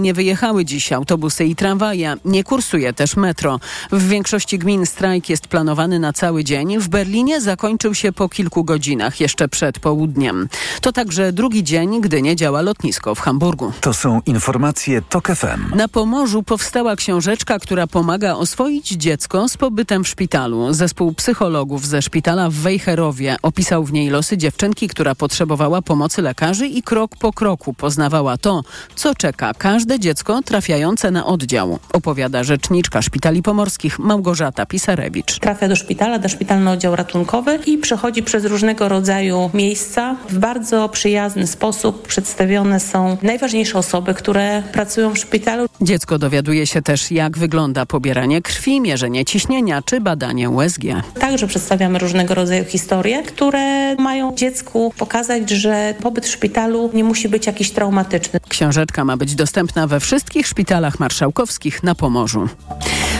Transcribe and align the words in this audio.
Nie 0.00 0.14
wyjechały 0.14 0.64
dziś 0.64 0.92
autobusy 0.92 1.44
i 1.44 1.56
tramwaje, 1.56 2.14
nie 2.24 2.44
kursuje 2.44 2.92
też 2.92 3.16
metro. 3.16 3.60
W 3.92 4.08
większości 4.08 4.58
gmin 4.58 4.86
strajk 4.86 5.28
jest 5.28 5.48
planowany 5.48 5.98
na 5.98 6.12
cały 6.12 6.44
dzień. 6.44 6.78
W 6.78 6.88
Berlinie 6.88 7.40
zakończył 7.40 7.94
się 7.94 8.12
po 8.12 8.28
kilku 8.28 8.64
godzinach, 8.64 9.20
jeszcze 9.20 9.48
przed 9.48 9.78
południem. 9.78 10.48
To 10.80 10.92
także 10.92 11.32
drugi 11.32 11.64
dzień, 11.64 12.00
gdy 12.00 12.22
nie 12.22 12.36
działa 12.36 12.62
lotnisko 12.62 13.14
w 13.14 13.20
Hamburgu. 13.20 13.72
To 13.80 13.94
są 13.94 14.20
informacje 14.26 15.02
TOK 15.02 15.28
FM. 15.28 15.76
Na 15.76 15.88
Pomorzu 15.88 16.42
powstała 16.42 16.96
książeczka, 16.96 17.58
która 17.58 17.86
pomaga 17.86 18.34
oswoić 18.34 18.88
dziecko 18.88 19.48
z 19.48 19.56
pobytem 19.56 20.04
w 20.04 20.08
szpitalu. 20.08 20.72
Zespół 20.72 21.14
psychologów 21.14 21.86
ze 21.86 22.02
szpitala 22.02 22.50
w 22.50 22.54
Wejherowie 22.54 23.36
opisał 23.42 23.84
w 23.84 23.92
niej 23.92 24.10
losy 24.10 24.38
dziewczynki, 24.38 24.88
która 24.88 25.14
potrzebowała 25.14 25.82
pomocy 25.82 26.22
lekarzy 26.22 26.66
i 26.66 26.82
krok 26.82 27.16
po 27.16 27.32
kroku 27.32 27.74
poznawała 27.74 28.36
to, 28.38 28.62
co 28.94 29.14
czeka 29.14 29.54
każdy 29.54 29.85
każde 29.86 30.00
dziecko 30.00 30.42
trafiające 30.42 31.10
na 31.10 31.26
oddział, 31.26 31.78
opowiada 31.92 32.44
rzeczniczka 32.44 33.02
szpitali 33.02 33.42
pomorskich 33.42 33.98
Małgorzata 33.98 34.66
Pisarewicz. 34.66 35.38
Trafia 35.38 35.68
do 35.68 35.76
szpitala, 35.76 36.18
do 36.18 36.28
szpitalny 36.28 36.70
oddział 36.70 36.96
ratunkowy 36.96 37.58
i 37.66 37.78
przechodzi 37.78 38.22
przez 38.22 38.44
różnego 38.44 38.88
rodzaju 38.88 39.50
miejsca. 39.54 40.16
W 40.28 40.38
bardzo 40.38 40.88
przyjazny 40.88 41.46
sposób 41.46 42.06
przedstawione 42.08 42.80
są 42.80 43.16
najważniejsze 43.22 43.78
osoby, 43.78 44.14
które 44.14 44.62
pracują 44.72 45.14
w 45.14 45.18
szpitalu. 45.18 45.66
Dziecko 45.80 46.18
dowiaduje 46.18 46.66
się 46.66 46.82
też, 46.82 47.10
jak 47.10 47.38
wygląda 47.38 47.86
pobieranie 47.86 48.42
krwi, 48.42 48.80
mierzenie 48.80 49.24
ciśnienia 49.24 49.82
czy 49.82 50.00
badanie 50.00 50.50
USG. 50.50 50.82
Także 51.20 51.46
przedstawiamy 51.46 51.98
różnego 51.98 52.34
rodzaju 52.34 52.64
historie, 52.64 53.22
które 53.22 53.94
mają 53.96 54.34
dziecku 54.34 54.92
pokazać, 54.98 55.50
że 55.50 55.94
pobyt 56.02 56.26
w 56.26 56.30
szpitalu 56.30 56.90
nie 56.94 57.04
musi 57.04 57.28
być 57.28 57.46
jakiś 57.46 57.70
traumatyczny. 57.70 58.40
Książeczka 58.48 59.04
ma 59.04 59.16
być 59.16 59.34
dostępna 59.34 59.75
dostępna 59.76 59.86
we 59.86 60.00
wszystkich 60.00 60.46
szpitalach 60.46 61.00
marszałkowskich 61.00 61.82
na 61.82 61.94
Pomorzu. 61.94 62.48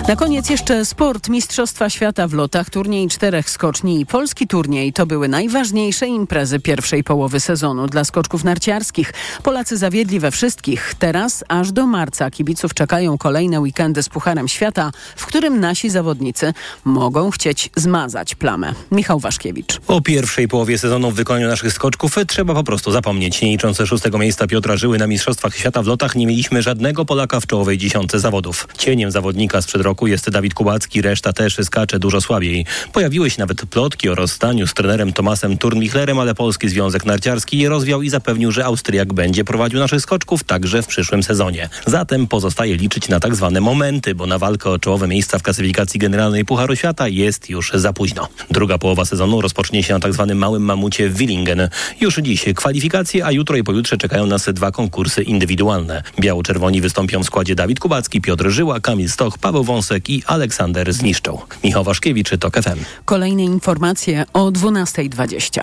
Na 0.09 0.17
koniec 0.17 0.51
jeszcze 0.51 0.85
sport 0.85 1.29
Mistrzostwa 1.29 1.91
Świata 1.91 2.29
w 2.29 2.33
lotach, 2.33 2.71
turniej 2.71 3.09
czterech 3.09 3.51
skoczni 3.51 4.01
i 4.01 4.07
polski 4.07 4.47
turniej 4.47 4.93
to 4.93 5.07
były 5.07 5.29
najważniejsze 5.29 6.07
imprezy 6.07 6.61
pierwszej 6.61 7.05
połowy 7.05 7.41
sezonu 7.41 7.87
dla 7.87 8.05
skoczków 8.05 8.45
narciarskich. 8.45 9.13
Polacy 9.43 9.77
zawiedli 9.77 10.21
we 10.21 10.31
wszystkich. 10.31 10.95
Teraz 10.99 11.45
aż 11.49 11.73
do 11.73 11.87
marca 11.87 12.31
kibiców 12.31 12.75
czekają 12.75 13.19
kolejne 13.19 13.61
weekendy 13.61 14.03
z 14.03 14.09
Pucharem 14.09 14.49
Świata, 14.49 14.93
w 15.17 15.27
którym 15.27 15.61
nasi 15.61 15.91
zawodnicy 15.91 16.55
mogą 16.85 17.31
chcieć 17.31 17.71
zmazać 17.77 18.35
plamę. 18.35 18.75
Michał 18.93 19.21
Waszkiewicz. 19.21 19.81
O 19.87 20.01
pierwszej 20.01 20.49
połowie 20.49 20.79
sezonu 20.79 21.11
w 21.11 21.15
wykonaniu 21.15 21.49
naszych 21.49 21.73
skoczków 21.73 22.17
trzeba 22.27 22.55
po 22.55 22.65
prostu 22.65 22.93
zapomnieć. 22.93 23.43
Nie 23.43 23.49
liczące 23.49 23.87
szóstego 23.87 24.19
miejsca 24.19 24.47
Piotra 24.47 24.77
Żyły 24.77 24.99
na 24.99 25.07
Mistrzostwach 25.07 25.57
Świata 25.57 25.83
w 25.83 25.87
lotach 25.87 26.15
nie 26.15 26.27
mieli 26.27 26.46
mieliśmy 26.47 26.63
żadnego 26.63 27.05
Polaka 27.05 27.41
w 27.41 27.47
czołowej 27.47 27.79
dziesiątce 27.79 28.21
zawodów. 28.21 28.69
Cieniem 28.79 29.11
zawodnika 29.11 29.63
sprzed 29.63 29.83
roku 29.83 30.07
jest 30.07 30.31
Dawid 30.31 30.55
Kubacki, 30.55 31.03
reszta 31.03 31.33
też 31.33 31.59
skacze 31.63 31.99
dużo 31.99 32.21
słabiej. 32.21 32.67
Pojawiły 32.93 33.31
się 33.31 33.37
nawet 33.39 33.67
plotki 33.67 34.09
o 34.09 34.15
rozstaniu 34.15 34.67
z 34.67 34.75
trenerem 34.75 35.13
Tomasem 35.13 35.59
Turnmichlerem, 35.59 36.19
ale 36.19 36.35
Polski 36.35 36.69
Związek 36.69 37.05
Narciarski 37.05 37.59
je 37.59 37.69
rozwiał 37.69 38.03
i 38.03 38.11
zapewnił, 38.11 38.53
że 38.53 38.65
Austriak 38.65 39.13
będzie 39.13 39.45
prowadził 39.45 39.81
naszych 39.81 40.01
skoczków 40.01 40.45
także 40.45 40.83
w 40.83 40.87
przyszłym 40.87 41.23
sezonie. 41.23 41.69
Zatem 41.87 42.27
pozostaje 42.27 42.77
liczyć 42.77 43.09
na 43.09 43.21
tak 43.21 43.35
zwane 43.35 43.61
momenty, 43.61 44.15
bo 44.15 44.27
na 44.27 44.39
walkę 44.39 44.71
o 44.71 44.79
czołowe 44.79 45.09
miejsca 45.09 45.39
w 45.39 45.43
klasyfikacji 45.43 46.01
generalnej 46.01 46.45
Pucharu 46.45 46.77
Świata 46.77 47.09
jest 47.09 47.51
już 47.51 47.73
za 47.75 47.93
późno. 47.93 48.29
Druga 48.51 48.79
połowa 48.79 49.05
sezonu 49.05 49.41
rozpocznie 49.41 49.83
się 49.83 49.95
na 49.95 50.01
tak 50.01 50.13
zwanym 50.13 50.39
małym 50.39 50.63
mamucie 50.63 51.09
w 51.09 51.17
Willingen. 51.17 51.69
Już 52.01 52.17
dziś 52.17 52.45
kwalifikacje, 52.57 53.27
a 53.27 53.33
jutro 53.33 53.57
i 53.57 53.65
pojutrze 53.65 53.97
czekają 53.97 54.27
nas 54.27 54.49
dwa 54.53 54.71
konkursy 54.71 55.23
indywidualne. 55.23 56.03
Biało-czerwoni 56.37 56.81
wystąpią 56.81 57.23
w 57.23 57.27
składzie 57.27 57.55
Dawid 57.55 57.81
Kubacki, 57.81 58.21
Piotr 58.21 58.49
Żyła, 58.49 58.81
Kamil 58.81 59.09
Stoch, 59.09 59.39
Paweł 59.39 59.65
Wąsek 59.65 60.11
i 60.11 60.23
Aleksander 60.27 60.93
Zniszczą. 60.93 61.39
Michał 61.65 61.85
Waszkiewicz, 61.85 62.31
TOK 62.41 62.57
FM. 62.57 62.79
Kolejne 63.05 63.43
informacje 63.43 64.25
o 64.33 64.51
12.20. 64.51 65.61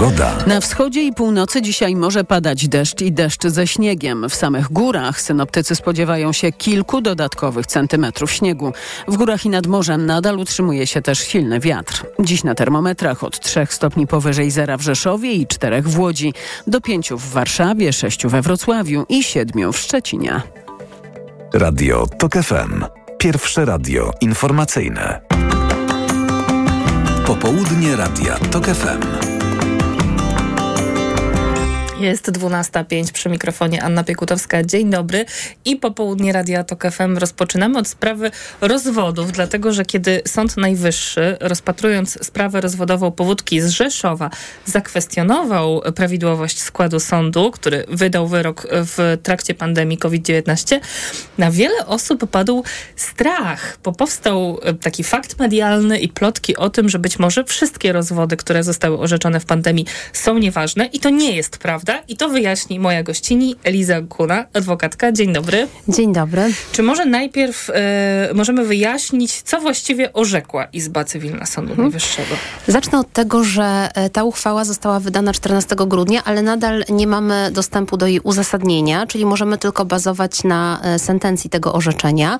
Pogoda. 0.00 0.36
Na 0.46 0.60
wschodzie 0.60 1.02
i 1.02 1.12
północy 1.12 1.62
dzisiaj 1.62 1.96
może 1.96 2.24
padać 2.24 2.68
deszcz 2.68 3.00
i 3.02 3.12
deszcz 3.12 3.46
ze 3.46 3.66
śniegiem. 3.66 4.28
W 4.28 4.34
samych 4.34 4.72
górach 4.72 5.20
synoptycy 5.20 5.74
spodziewają 5.74 6.32
się 6.32 6.52
kilku 6.52 7.00
dodatkowych 7.00 7.66
centymetrów 7.66 8.32
śniegu. 8.32 8.72
W 9.08 9.16
górach 9.16 9.46
i 9.46 9.48
nad 9.48 9.66
morzem 9.66 10.06
nadal 10.06 10.38
utrzymuje 10.38 10.86
się 10.86 11.02
też 11.02 11.18
silny 11.18 11.60
wiatr. 11.60 12.06
Dziś 12.20 12.44
na 12.44 12.54
termometrach 12.54 13.24
od 13.24 13.40
3 13.40 13.66
stopni 13.70 14.06
powyżej 14.06 14.50
zera 14.50 14.76
w 14.76 14.80
Rzeszowie 14.80 15.32
i 15.32 15.46
4 15.46 15.82
w 15.82 15.98
Łodzi, 15.98 16.34
do 16.66 16.80
5 16.80 17.10
w 17.12 17.30
Warszawie, 17.30 17.92
6 17.92 18.26
we 18.26 18.42
Wrocławiu 18.42 19.06
i 19.08 19.22
7 19.22 19.72
w 19.72 19.78
Szczecinie. 19.78 20.40
Radio 21.54 22.06
TOK 22.18 22.32
FM. 22.32 22.84
Pierwsze 23.18 23.64
radio 23.64 24.10
informacyjne. 24.20 25.20
Popołudnie 27.26 27.96
Radia 27.96 28.36
TOK 28.50 28.66
FM. 28.66 29.30
Jest 32.00 32.30
12.05 32.30 33.12
przy 33.12 33.28
mikrofonie 33.28 33.82
Anna 33.82 34.04
Piekutowska. 34.04 34.64
Dzień 34.64 34.90
dobry. 34.90 35.24
I 35.64 35.76
popołudnie 35.76 36.32
Radia 36.32 36.64
Tok 36.64 36.90
FM 36.90 37.18
rozpoczynamy 37.18 37.78
od 37.78 37.88
sprawy 37.88 38.30
rozwodów, 38.60 39.32
dlatego 39.32 39.72
że 39.72 39.84
kiedy 39.84 40.22
Sąd 40.26 40.56
Najwyższy 40.56 41.36
rozpatrując 41.40 42.26
sprawę 42.26 42.60
rozwodową 42.60 43.10
powódki 43.10 43.60
z 43.60 43.68
Rzeszowa 43.68 44.30
zakwestionował 44.64 45.82
prawidłowość 45.94 46.60
składu 46.60 47.00
sądu, 47.00 47.50
który 47.50 47.84
wydał 47.88 48.28
wyrok 48.28 48.66
w 48.70 49.18
trakcie 49.22 49.54
pandemii 49.54 49.98
COVID-19, 49.98 50.80
na 51.38 51.50
wiele 51.50 51.86
osób 51.86 52.30
padł 52.30 52.64
strach, 52.96 53.78
bo 53.84 53.92
powstał 53.92 54.60
taki 54.82 55.04
fakt 55.04 55.38
medialny 55.38 55.98
i 55.98 56.08
plotki 56.08 56.56
o 56.56 56.70
tym, 56.70 56.88
że 56.88 56.98
być 56.98 57.18
może 57.18 57.44
wszystkie 57.44 57.92
rozwody, 57.92 58.36
które 58.36 58.64
zostały 58.64 58.98
orzeczone 58.98 59.40
w 59.40 59.44
pandemii 59.44 59.86
są 60.12 60.38
nieważne. 60.38 60.86
I 60.86 61.00
to 61.00 61.10
nie 61.10 61.36
jest 61.36 61.58
prawda 61.58 61.89
I 62.08 62.16
to 62.16 62.28
wyjaśni 62.28 62.80
moja 62.80 63.02
gościni 63.02 63.56
Eliza 63.64 64.00
Kuna, 64.08 64.44
adwokatka. 64.54 65.12
Dzień 65.12 65.32
dobry. 65.32 65.68
Dzień 65.88 66.12
dobry. 66.12 66.42
Czy 66.72 66.82
może 66.82 67.06
najpierw 67.06 67.70
e, 67.70 68.30
możemy 68.34 68.64
wyjaśnić, 68.64 69.42
co 69.42 69.60
właściwie 69.60 70.12
orzekła 70.12 70.64
Izba 70.64 71.04
Cywilna 71.04 71.46
Sądu 71.46 71.68
hmm. 71.68 71.84
Najwyższego? 71.84 72.34
Zacznę 72.66 72.98
od 72.98 73.12
tego, 73.12 73.44
że 73.44 73.88
e, 73.94 74.10
ta 74.10 74.24
uchwała 74.24 74.64
została 74.64 75.00
wydana 75.00 75.32
14 75.32 75.76
grudnia, 75.78 76.24
ale 76.24 76.42
nadal 76.42 76.84
nie 76.88 77.06
mamy 77.06 77.50
dostępu 77.52 77.96
do 77.96 78.06
jej 78.06 78.20
uzasadnienia, 78.20 79.06
czyli 79.06 79.26
możemy 79.26 79.58
tylko 79.58 79.84
bazować 79.84 80.44
na 80.44 80.80
e, 80.82 80.98
sentencji 80.98 81.50
tego 81.50 81.72
orzeczenia. 81.72 82.38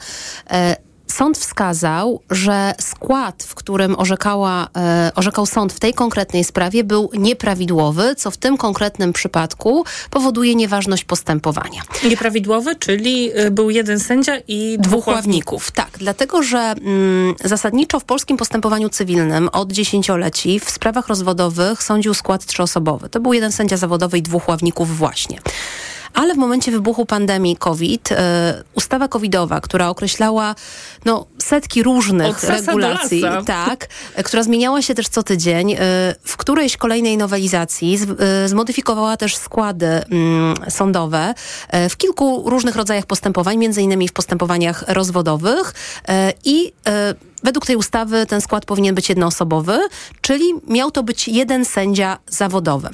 Sąd 1.10 1.38
wskazał, 1.38 2.22
że 2.30 2.74
skład, 2.80 3.42
w 3.48 3.54
którym 3.54 3.98
orzekała, 3.98 4.68
e, 4.76 5.12
orzekał 5.14 5.46
sąd 5.46 5.72
w 5.72 5.80
tej 5.80 5.94
konkretnej 5.94 6.44
sprawie 6.44 6.84
był 6.84 7.10
nieprawidłowy, 7.14 8.14
co 8.14 8.30
w 8.30 8.36
tym 8.36 8.56
konkretnym 8.56 9.12
przypadku 9.12 9.84
powoduje 10.10 10.54
nieważność 10.54 11.04
postępowania. 11.04 11.82
Nieprawidłowy, 12.04 12.76
czyli 12.76 13.38
y, 13.38 13.50
był 13.50 13.70
jeden 13.70 14.00
sędzia 14.00 14.32
i 14.48 14.78
dwóch, 14.78 14.90
dwóch 14.90 15.06
ławników. 15.06 15.70
Tak, 15.70 15.90
dlatego 15.98 16.42
że 16.42 16.58
mm, 16.58 17.34
zasadniczo 17.44 18.00
w 18.00 18.04
polskim 18.04 18.36
postępowaniu 18.36 18.88
cywilnym 18.88 19.48
od 19.48 19.72
dziesięcioleci 19.72 20.60
w 20.60 20.70
sprawach 20.70 21.08
rozwodowych 21.08 21.82
sądził 21.82 22.14
skład 22.14 22.46
trzyosobowy. 22.46 23.08
To 23.08 23.20
był 23.20 23.32
jeden 23.32 23.52
sędzia 23.52 23.76
zawodowy 23.76 24.18
i 24.18 24.22
dwóch 24.22 24.48
ławników 24.48 24.96
właśnie. 24.96 25.38
Ale 26.14 26.34
w 26.34 26.36
momencie 26.36 26.72
wybuchu 26.72 27.06
pandemii 27.06 27.56
COVID, 27.56 28.12
e, 28.12 28.64
ustawa 28.74 29.08
covidowa, 29.08 29.60
która 29.60 29.88
określała 29.88 30.54
no, 31.04 31.26
setki 31.38 31.82
różnych 31.82 32.42
regulacji, 32.42 33.22
tak, 33.46 33.88
e, 34.14 34.22
która 34.22 34.42
zmieniała 34.42 34.82
się 34.82 34.94
też 34.94 35.08
co 35.08 35.22
tydzień, 35.22 35.72
e, 35.72 35.76
w 36.24 36.36
którejś 36.36 36.76
kolejnej 36.76 37.16
nowelizacji 37.16 37.98
zmodyfikowała 38.46 39.16
też 39.16 39.36
składy 39.36 39.86
mm, 39.86 40.54
sądowe 40.68 41.34
w 41.90 41.96
kilku 41.96 42.50
różnych 42.50 42.76
rodzajach 42.76 43.06
postępowań, 43.06 43.56
między 43.56 43.82
innymi 43.82 44.08
w 44.08 44.12
postępowaniach 44.12 44.84
rozwodowych 44.88 45.74
i 46.44 46.72
Według 47.42 47.66
tej 47.66 47.76
ustawy 47.76 48.26
ten 48.26 48.40
skład 48.40 48.64
powinien 48.64 48.94
być 48.94 49.08
jednoosobowy, 49.08 49.78
czyli 50.20 50.44
miał 50.68 50.90
to 50.90 51.02
być 51.02 51.28
jeden 51.28 51.64
sędzia 51.64 52.18
zawodowy. 52.26 52.88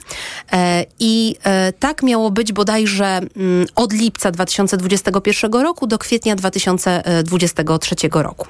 E, 0.53 0.85
I 0.99 1.37
e, 1.45 1.73
tak 1.73 2.03
miało 2.03 2.31
być 2.31 2.53
bodajże 2.53 3.07
mm, 3.07 3.67
od 3.75 3.93
lipca 3.93 4.31
2021 4.31 5.53
roku 5.53 5.87
do 5.87 5.99
kwietnia 5.99 6.37
2023 6.37 7.95
roku. 8.13 8.47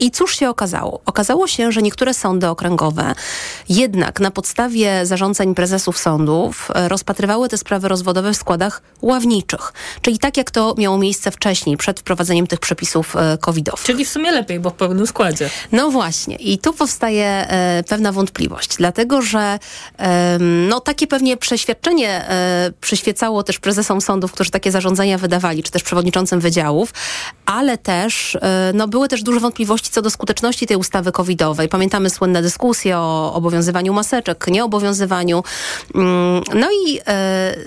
I 0.00 0.10
cóż 0.10 0.38
się 0.38 0.48
okazało? 0.48 1.00
Okazało 1.06 1.46
się, 1.46 1.72
że 1.72 1.82
niektóre 1.82 2.14
sądy 2.14 2.48
okręgowe 2.48 3.14
jednak 3.68 4.20
na 4.20 4.30
podstawie 4.30 5.06
zarządzeń 5.06 5.54
prezesów 5.54 5.98
sądów 5.98 6.70
e, 6.74 6.88
rozpatrywały 6.88 7.48
te 7.48 7.58
sprawy 7.58 7.88
rozwodowe 7.88 8.32
w 8.32 8.36
składach 8.36 8.82
ławniczych. 9.02 9.72
Czyli 10.02 10.18
tak 10.18 10.36
jak 10.36 10.50
to 10.50 10.74
miało 10.78 10.98
miejsce 10.98 11.30
wcześniej, 11.30 11.76
przed 11.76 12.00
wprowadzeniem 12.00 12.46
tych 12.46 12.60
przepisów 12.60 13.16
e, 13.16 13.38
covidowych. 13.38 13.84
Czyli 13.84 14.04
w 14.04 14.08
sumie 14.08 14.30
lepiej, 14.30 14.60
bo 14.60 14.70
w 14.70 14.74
pełnym 14.74 15.06
składzie. 15.06 15.50
No 15.72 15.90
właśnie. 15.90 16.36
I 16.36 16.58
tu 16.58 16.72
powstaje 16.72 17.26
e, 17.26 17.84
pewna 17.88 18.12
wątpliwość, 18.12 18.76
dlatego 18.76 19.22
że 19.22 19.58
no, 20.68 20.80
takie 20.80 21.06
pewnie 21.06 21.36
przeświadczenie 21.36 22.28
przyświecało 22.80 23.42
też 23.42 23.58
prezesom 23.58 24.00
sądów, 24.00 24.32
którzy 24.32 24.50
takie 24.50 24.70
zarządzenia 24.70 25.18
wydawali, 25.18 25.62
czy 25.62 25.70
też 25.70 25.82
przewodniczącym 25.82 26.40
wydziałów, 26.40 26.92
ale 27.46 27.78
też 27.78 28.38
no, 28.74 28.88
były 28.88 29.08
też 29.08 29.22
duże 29.22 29.40
wątpliwości 29.40 29.83
co 29.88 30.02
do 30.02 30.10
skuteczności 30.10 30.66
tej 30.66 30.76
ustawy 30.76 31.12
covidowej. 31.12 31.68
Pamiętamy 31.68 32.10
słynne 32.10 32.42
dyskusje 32.42 32.98
o 32.98 33.32
obowiązywaniu 33.34 33.92
maseczek, 33.92 34.46
nieobowiązywaniu. 34.46 35.42
Mm, 35.94 36.42
no 36.54 36.68
i 36.86 36.98
e, 36.98 37.02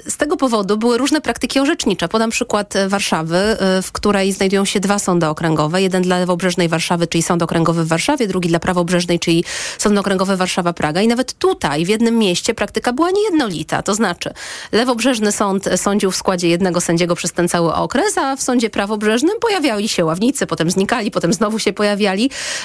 z 0.07 0.17
tego 0.17 0.37
powodu 0.37 0.77
były 0.77 0.97
różne 0.97 1.21
praktyki 1.21 1.59
orzecznicze. 1.59 2.07
Podam 2.07 2.29
przykład 2.29 2.73
Warszawy, 2.87 3.37
e, 3.37 3.81
w 3.81 3.91
której 3.91 4.33
znajdują 4.33 4.65
się 4.65 4.79
dwa 4.79 4.99
sądy 4.99 5.27
okręgowe. 5.27 5.81
Jeden 5.81 6.03
dla 6.03 6.19
lewobrzeżnej 6.19 6.67
Warszawy, 6.69 7.07
czyli 7.07 7.23
Sąd 7.23 7.43
Okręgowy 7.43 7.83
w 7.83 7.87
Warszawie, 7.87 8.27
drugi 8.27 8.49
dla 8.49 8.59
prawobrzeżnej, 8.59 9.19
czyli 9.19 9.43
Sąd 9.77 9.99
Okręgowy 9.99 10.37
Warszawa-Praga. 10.37 11.03
I 11.03 11.07
nawet 11.07 11.33
tutaj, 11.33 11.85
w 11.85 11.89
jednym 11.89 12.17
mieście, 12.17 12.53
praktyka 12.53 12.93
była 12.93 13.11
niejednolita. 13.11 13.81
To 13.81 13.95
znaczy, 13.95 14.33
lewobrzeżny 14.71 15.31
sąd 15.31 15.65
sądził 15.75 16.11
w 16.11 16.15
składzie 16.15 16.49
jednego 16.49 16.81
sędziego 16.81 17.15
przez 17.15 17.33
ten 17.33 17.49
cały 17.49 17.73
okres, 17.73 18.17
a 18.17 18.35
w 18.35 18.41
sądzie 18.41 18.69
prawobrzeżnym 18.69 19.39
pojawiali 19.41 19.87
się 19.87 20.05
ławnicy, 20.05 20.47
potem 20.47 20.71
znikali, 20.71 21.11
potem 21.11 21.33
znowu 21.33 21.59
się 21.59 21.73
pojawiali. 21.73 22.06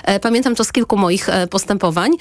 E, 0.04 0.20
pamiętam 0.20 0.54
to 0.54 0.64
z 0.64 0.72
kilku 0.72 0.96
moich 0.96 1.28
e, 1.28 1.46
postępowań. 1.46 2.12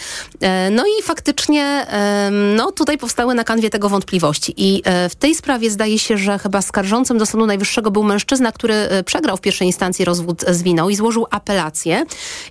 E, 0.42 0.70
no 0.70 0.84
i 0.86 1.04
faktycznie 1.04 1.88
no, 2.32 2.72
tutaj 2.72 2.98
powstały 2.98 3.36
na 3.36 3.44
kanwie 3.44 3.70
tego 3.70 3.90
wątpliwości. 3.90 4.54
I 4.58 4.84
w 5.10 5.16
tej 5.16 5.36
sprawie 5.36 5.72
zdaje 5.72 6.00
się, 6.00 6.18
że 6.18 6.40
chyba 6.40 6.62
skarżącym 6.62 7.18
do 7.18 7.26
Sądu 7.26 7.46
Najwyższego 7.46 7.92
był 7.92 8.04
mężczyzna, 8.04 8.52
który 8.52 8.74
przegrał 9.06 9.38
w 9.38 9.42
pierwszej 9.42 9.68
instancji 9.68 10.06
rozwód 10.06 10.46
z 10.48 10.64
winą 10.64 10.90
i 10.90 10.96
złożył 10.96 11.28
apelację. 11.32 12.06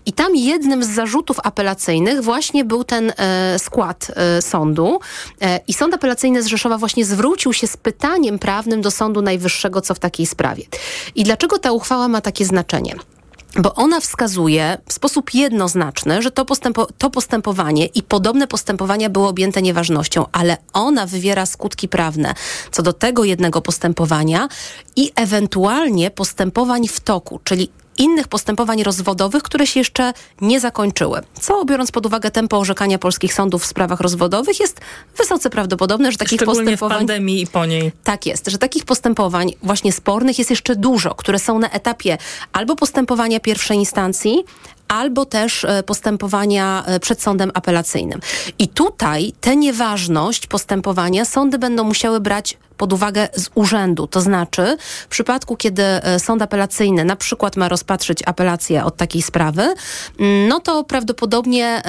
I 0.06 0.12
tam 0.12 0.36
jednym 0.36 0.84
z 0.84 0.88
zarzutów 0.88 1.36
apelacyjnych 1.42 2.22
właśnie 2.22 2.64
był 2.64 2.84
ten 2.84 3.12
skład 3.58 4.06
sądu. 4.40 5.00
I 5.68 5.74
Sąd 5.74 5.94
Apelacyjny 5.94 6.42
z 6.42 6.46
Rzeszowa 6.46 6.78
właśnie 6.78 7.04
zwrócił 7.04 7.52
się 7.52 7.66
z 7.66 7.76
pytaniem 7.76 8.38
prawnym 8.38 8.82
do 8.82 8.90
Sądu 8.90 9.22
Najwyższego, 9.22 9.80
co 9.80 9.94
w 9.94 9.98
takiej 9.98 10.26
sprawie. 10.26 10.64
I 11.14 11.24
dlaczego 11.24 11.58
ta 11.58 11.72
uchwała 11.72 12.08
ma 12.08 12.20
takie 12.20 12.44
znaczenie? 12.44 12.94
Bo 13.56 13.74
ona 13.74 14.00
wskazuje 14.00 14.78
w 14.88 14.92
sposób 14.92 15.34
jednoznaczny, 15.34 16.22
że 16.22 16.30
to, 16.30 16.44
postępo, 16.44 16.86
to 16.98 17.10
postępowanie 17.10 17.86
i 17.86 18.02
podobne 18.02 18.46
postępowania 18.46 19.10
były 19.10 19.28
objęte 19.28 19.62
nieważnością, 19.62 20.26
ale 20.32 20.56
ona 20.72 21.06
wywiera 21.06 21.46
skutki 21.46 21.88
prawne 21.88 22.34
co 22.70 22.82
do 22.82 22.92
tego 22.92 23.24
jednego 23.24 23.62
postępowania 23.62 24.48
i 24.96 25.12
ewentualnie 25.14 26.10
postępowań 26.10 26.88
w 26.88 27.00
toku, 27.00 27.40
czyli 27.44 27.70
innych 28.00 28.28
postępowań 28.28 28.82
rozwodowych, 28.82 29.42
które 29.42 29.66
się 29.66 29.80
jeszcze 29.80 30.12
nie 30.40 30.60
zakończyły. 30.60 31.20
Co, 31.40 31.64
biorąc 31.64 31.90
pod 31.90 32.06
uwagę 32.06 32.30
tempo 32.30 32.58
orzekania 32.58 32.98
polskich 32.98 33.34
sądów 33.34 33.62
w 33.62 33.66
sprawach 33.66 34.00
rozwodowych, 34.00 34.60
jest 34.60 34.80
wysoce 35.16 35.50
prawdopodobne, 35.50 36.12
że 36.12 36.18
takich 36.18 36.42
postępowań... 36.44 36.96
w 36.96 36.98
pandemii 36.98 37.42
i 37.42 37.46
po 37.46 37.66
niej. 37.66 37.92
Tak 38.04 38.26
jest, 38.26 38.50
że 38.50 38.58
takich 38.58 38.84
postępowań 38.84 39.52
właśnie 39.62 39.92
spornych 39.92 40.38
jest 40.38 40.50
jeszcze 40.50 40.76
dużo, 40.76 41.14
które 41.14 41.38
są 41.38 41.58
na 41.58 41.70
etapie 41.70 42.18
albo 42.52 42.76
postępowania 42.76 43.40
pierwszej 43.40 43.76
instancji, 43.76 44.44
albo 44.90 45.24
też 45.24 45.64
e, 45.64 45.82
postępowania 45.82 46.84
e, 46.86 47.00
przed 47.00 47.22
sądem 47.22 47.50
apelacyjnym. 47.54 48.20
I 48.58 48.68
tutaj 48.68 49.32
tę 49.40 49.56
nieważność 49.56 50.46
postępowania 50.46 51.24
sądy 51.24 51.58
będą 51.58 51.84
musiały 51.84 52.20
brać 52.20 52.56
pod 52.76 52.92
uwagę 52.92 53.28
z 53.36 53.50
urzędu. 53.54 54.06
To 54.06 54.20
znaczy, 54.20 54.76
w 55.04 55.08
przypadku, 55.08 55.56
kiedy 55.56 55.82
e, 55.82 56.18
sąd 56.18 56.42
apelacyjny 56.42 57.04
na 57.04 57.16
przykład 57.16 57.56
ma 57.56 57.68
rozpatrzyć 57.68 58.18
apelację 58.26 58.84
od 58.84 58.96
takiej 58.96 59.22
sprawy, 59.22 59.62
mm, 60.18 60.48
no 60.48 60.60
to 60.60 60.84
prawdopodobnie 60.84 61.82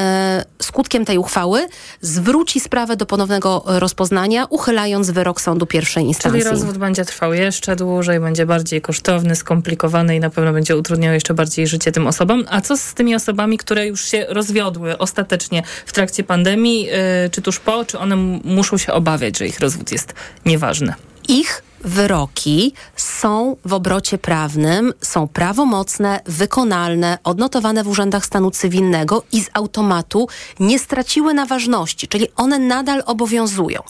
skutkiem 0.62 1.06
tej 1.06 1.18
uchwały 1.18 1.68
zwróci 2.02 2.60
sprawę 2.60 2.96
do 2.96 3.06
ponownego 3.06 3.64
rozpoznania, 3.66 4.46
uchylając 4.50 5.12
wyrok 5.12 5.42
sądu 5.42 5.66
pierwszej 5.66 6.06
instancji. 6.06 6.42
Czyli 6.42 6.52
rozwód 6.52 6.78
będzie 6.78 7.06
trwał 7.06 7.34
jeszcze 7.34 7.76
dłużej, 7.76 8.20
będzie 8.20 8.46
bardziej 8.46 8.82
kosztowny, 8.82 9.36
skomplikowany 9.36 10.16
i 10.16 10.20
na 10.20 10.30
pewno 10.30 10.54
będzie 10.54 10.78
utrudniał 10.78 11.14
jeszcze 11.14 11.34
bardziej 11.34 11.68
życie 11.68 11.92
tym 11.92 12.08
osobom. 12.08 12.46
A 12.50 12.62
co 12.62 12.78
z 12.78 12.91
tymi 12.94 13.16
osobami, 13.16 13.58
które 13.58 13.88
już 13.88 14.06
się 14.06 14.26
rozwiodły 14.30 14.98
ostatecznie 14.98 15.64
w 15.86 15.94
trakcie 15.94 16.24
pandemii, 16.24 16.84
yy, 16.84 16.92
czy 17.32 17.42
tuż 17.42 17.60
po, 17.60 17.86
czy 17.86 18.00
one 18.00 18.16
muszą 18.44 18.78
się 18.78 18.94
obawiać, 18.94 19.38
że 19.38 19.48
ich 19.48 19.60
rozwód 19.60 19.92
jest 19.92 20.14
nieważny? 20.46 20.94
Ich 21.28 21.64
wyroki 21.84 22.74
są 22.96 23.56
w 23.66 23.74
obrocie 23.74 24.18
prawnym, 24.18 24.94
są 25.02 25.28
prawomocne, 25.28 26.20
wykonalne, 26.26 27.18
odnotowane 27.24 27.84
w 27.84 27.88
urzędach 27.88 28.26
stanu 28.26 28.52
cywilnego 28.52 29.24
i 29.32 29.42
z 29.42 29.50
automatu 29.54 30.28
nie 30.60 30.80
straciły 30.80 31.34
na 31.34 31.46
ważności, 31.46 32.08
czyli 32.08 32.28
one 32.36 32.60
nadal 32.60 33.04
obowiązują. 33.06 33.82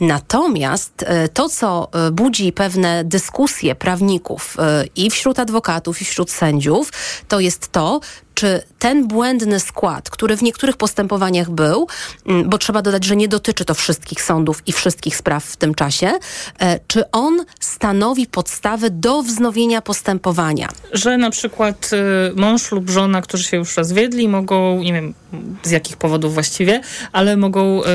Natomiast 0.00 0.92
e, 1.06 1.28
to, 1.28 1.48
co 1.48 1.88
e, 1.92 2.10
budzi 2.10 2.52
pewne 2.52 3.04
dyskusje 3.04 3.74
prawników 3.74 4.56
i 4.96 5.10
wśród 5.10 5.38
adwokatów, 5.38 6.02
i 6.02 6.04
wśród 6.04 6.30
sędziów, 6.30 6.92
to 7.28 7.40
jest 7.40 7.72
to, 7.72 8.00
czy 8.38 8.62
ten 8.78 9.08
błędny 9.08 9.60
skład, 9.60 10.10
który 10.10 10.36
w 10.36 10.42
niektórych 10.42 10.76
postępowaniach 10.76 11.50
był, 11.50 11.86
mm, 12.26 12.48
bo 12.48 12.58
trzeba 12.58 12.82
dodać, 12.82 13.04
że 13.04 13.16
nie 13.16 13.28
dotyczy 13.28 13.64
to 13.64 13.74
wszystkich 13.74 14.22
sądów 14.22 14.62
i 14.66 14.72
wszystkich 14.72 15.16
spraw 15.16 15.44
w 15.44 15.56
tym 15.56 15.74
czasie, 15.74 16.12
e, 16.60 16.80
czy 16.86 17.10
on 17.10 17.44
stanowi 17.60 18.26
podstawę 18.26 18.90
do 18.90 19.22
wznowienia 19.22 19.82
postępowania? 19.82 20.68
Że 20.92 21.18
na 21.18 21.30
przykład 21.30 21.90
y, 21.92 22.36
mąż 22.36 22.72
lub 22.72 22.90
żona, 22.90 23.22
którzy 23.22 23.44
się 23.44 23.56
już 23.56 23.76
rozwiedli, 23.76 24.28
mogą, 24.28 24.82
nie 24.82 24.92
wiem 24.92 25.14
z 25.62 25.70
jakich 25.70 25.96
powodów 25.96 26.34
właściwie, 26.34 26.80
ale 27.12 27.36
mogą 27.36 27.82
y, 27.82 27.86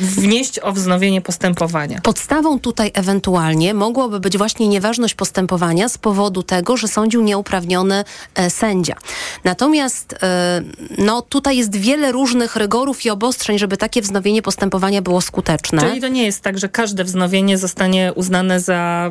wnieść 0.00 0.58
o 0.58 0.72
wznowienie 0.72 1.20
postępowania. 1.20 2.00
Podstawą 2.00 2.58
tutaj 2.58 2.90
ewentualnie 2.94 3.74
mogłoby 3.74 4.20
być 4.20 4.38
właśnie 4.38 4.68
nieważność 4.68 5.14
postępowania 5.14 5.88
z 5.88 5.98
powodu 5.98 6.42
tego, 6.42 6.76
że 6.76 6.88
sądził 6.88 7.22
nieuprawniony 7.22 8.04
e, 8.34 8.50
sędzia. 8.50 8.96
Natomiast 9.44 9.91
Natomiast 9.92 10.14
e, 10.22 10.62
no, 10.98 11.22
tutaj 11.22 11.56
jest 11.56 11.76
wiele 11.76 12.12
różnych 12.12 12.56
rygorów 12.56 13.04
i 13.04 13.10
obostrzeń, 13.10 13.58
żeby 13.58 13.76
takie 13.76 14.02
wznowienie 14.02 14.42
postępowania 14.42 15.02
było 15.02 15.20
skuteczne. 15.20 15.80
Czyli 15.80 16.00
to 16.00 16.08
nie 16.08 16.24
jest 16.24 16.40
tak, 16.40 16.58
że 16.58 16.68
każde 16.68 17.04
wznowienie 17.04 17.58
zostanie 17.58 18.12
uznane 18.14 18.60
za 18.60 19.10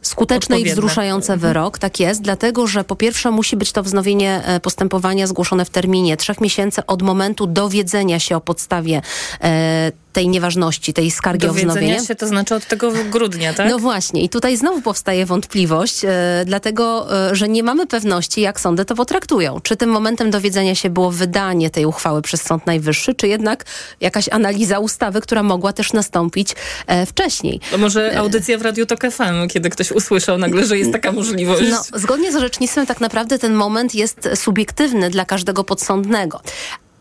y, 0.00 0.06
skuteczne 0.06 0.60
i 0.60 0.64
wzruszające 0.64 1.32
mhm. 1.32 1.52
wyrok. 1.52 1.78
Tak 1.78 2.00
jest, 2.00 2.22
dlatego 2.22 2.66
że 2.66 2.84
po 2.84 2.96
pierwsze 2.96 3.30
musi 3.30 3.56
być 3.56 3.72
to 3.72 3.82
wznowienie 3.82 4.42
e, 4.44 4.60
postępowania 4.60 5.26
zgłoszone 5.26 5.64
w 5.64 5.70
terminie 5.70 6.16
trzech 6.16 6.40
miesięcy 6.40 6.86
od 6.86 7.02
momentu 7.02 7.46
dowiedzenia 7.46 8.18
się 8.18 8.36
o 8.36 8.40
podstawie 8.40 9.02
e, 9.40 9.92
tej 10.18 10.28
nieważności, 10.28 10.92
tej 10.92 11.10
skargi 11.10 11.46
Dowiedzenia 11.46 11.72
o 11.72 11.76
wznowienie. 11.76 12.06
się 12.06 12.14
to 12.14 12.26
znaczy 12.26 12.54
od 12.54 12.66
tego 12.66 12.92
grudnia, 13.10 13.54
tak? 13.54 13.70
No 13.70 13.78
właśnie 13.78 14.22
i 14.22 14.28
tutaj 14.28 14.56
znowu 14.56 14.82
powstaje 14.82 15.26
wątpliwość, 15.26 16.04
e, 16.04 16.10
dlatego, 16.46 17.16
e, 17.30 17.36
że 17.36 17.48
nie 17.48 17.62
mamy 17.62 17.86
pewności, 17.86 18.40
jak 18.40 18.60
sądy 18.60 18.84
to 18.84 18.94
potraktują. 18.94 19.60
Czy 19.60 19.76
tym 19.76 19.90
momentem 19.90 20.30
dowiedzenia 20.30 20.74
się 20.74 20.90
było 20.90 21.10
wydanie 21.10 21.70
tej 21.70 21.86
uchwały 21.86 22.22
przez 22.22 22.42
Sąd 22.42 22.66
Najwyższy, 22.66 23.14
czy 23.14 23.28
jednak 23.28 23.64
jakaś 24.00 24.28
analiza 24.28 24.78
ustawy, 24.78 25.20
która 25.20 25.42
mogła 25.42 25.72
też 25.72 25.92
nastąpić 25.92 26.54
e, 26.86 27.06
wcześniej. 27.06 27.60
To 27.70 27.78
może 27.78 28.18
audycja 28.18 28.58
w 28.58 28.62
Radiu 28.62 28.86
Tok 28.86 29.00
FM, 29.00 29.48
kiedy 29.48 29.70
ktoś 29.70 29.92
usłyszał 29.92 30.38
nagle, 30.38 30.66
że 30.66 30.78
jest 30.78 30.92
taka 30.92 31.12
możliwość. 31.12 31.62
No, 31.70 31.98
zgodnie 32.00 32.32
z 32.32 32.36
orzecznictwem 32.36 32.86
tak 32.86 33.00
naprawdę 33.00 33.38
ten 33.38 33.54
moment 33.54 33.94
jest 33.94 34.28
subiektywny 34.34 35.10
dla 35.10 35.24
każdego 35.24 35.64
podsądnego 35.64 36.40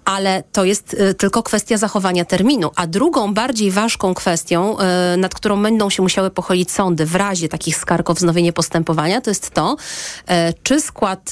ale 0.07 0.43
to 0.51 0.63
jest 0.63 0.93
y, 0.93 1.13
tylko 1.13 1.43
kwestia 1.43 1.77
zachowania 1.77 2.25
terminu. 2.25 2.71
A 2.75 2.87
drugą, 2.87 3.33
bardziej 3.33 3.71
ważką 3.71 4.13
kwestią, 4.13 4.77
y, 5.13 5.17
nad 5.17 5.35
którą 5.35 5.63
będą 5.63 5.89
się 5.89 6.03
musiały 6.03 6.29
pochylić 6.29 6.71
sądy 6.71 7.05
w 7.05 7.15
razie 7.15 7.49
takich 7.49 7.77
skarg 7.77 8.09
o 8.09 8.13
wznowienie 8.13 8.53
postępowania, 8.53 9.21
to 9.21 9.29
jest 9.29 9.49
to, 9.49 9.75
y, 9.75 10.53
czy 10.63 10.81
skład 10.81 11.31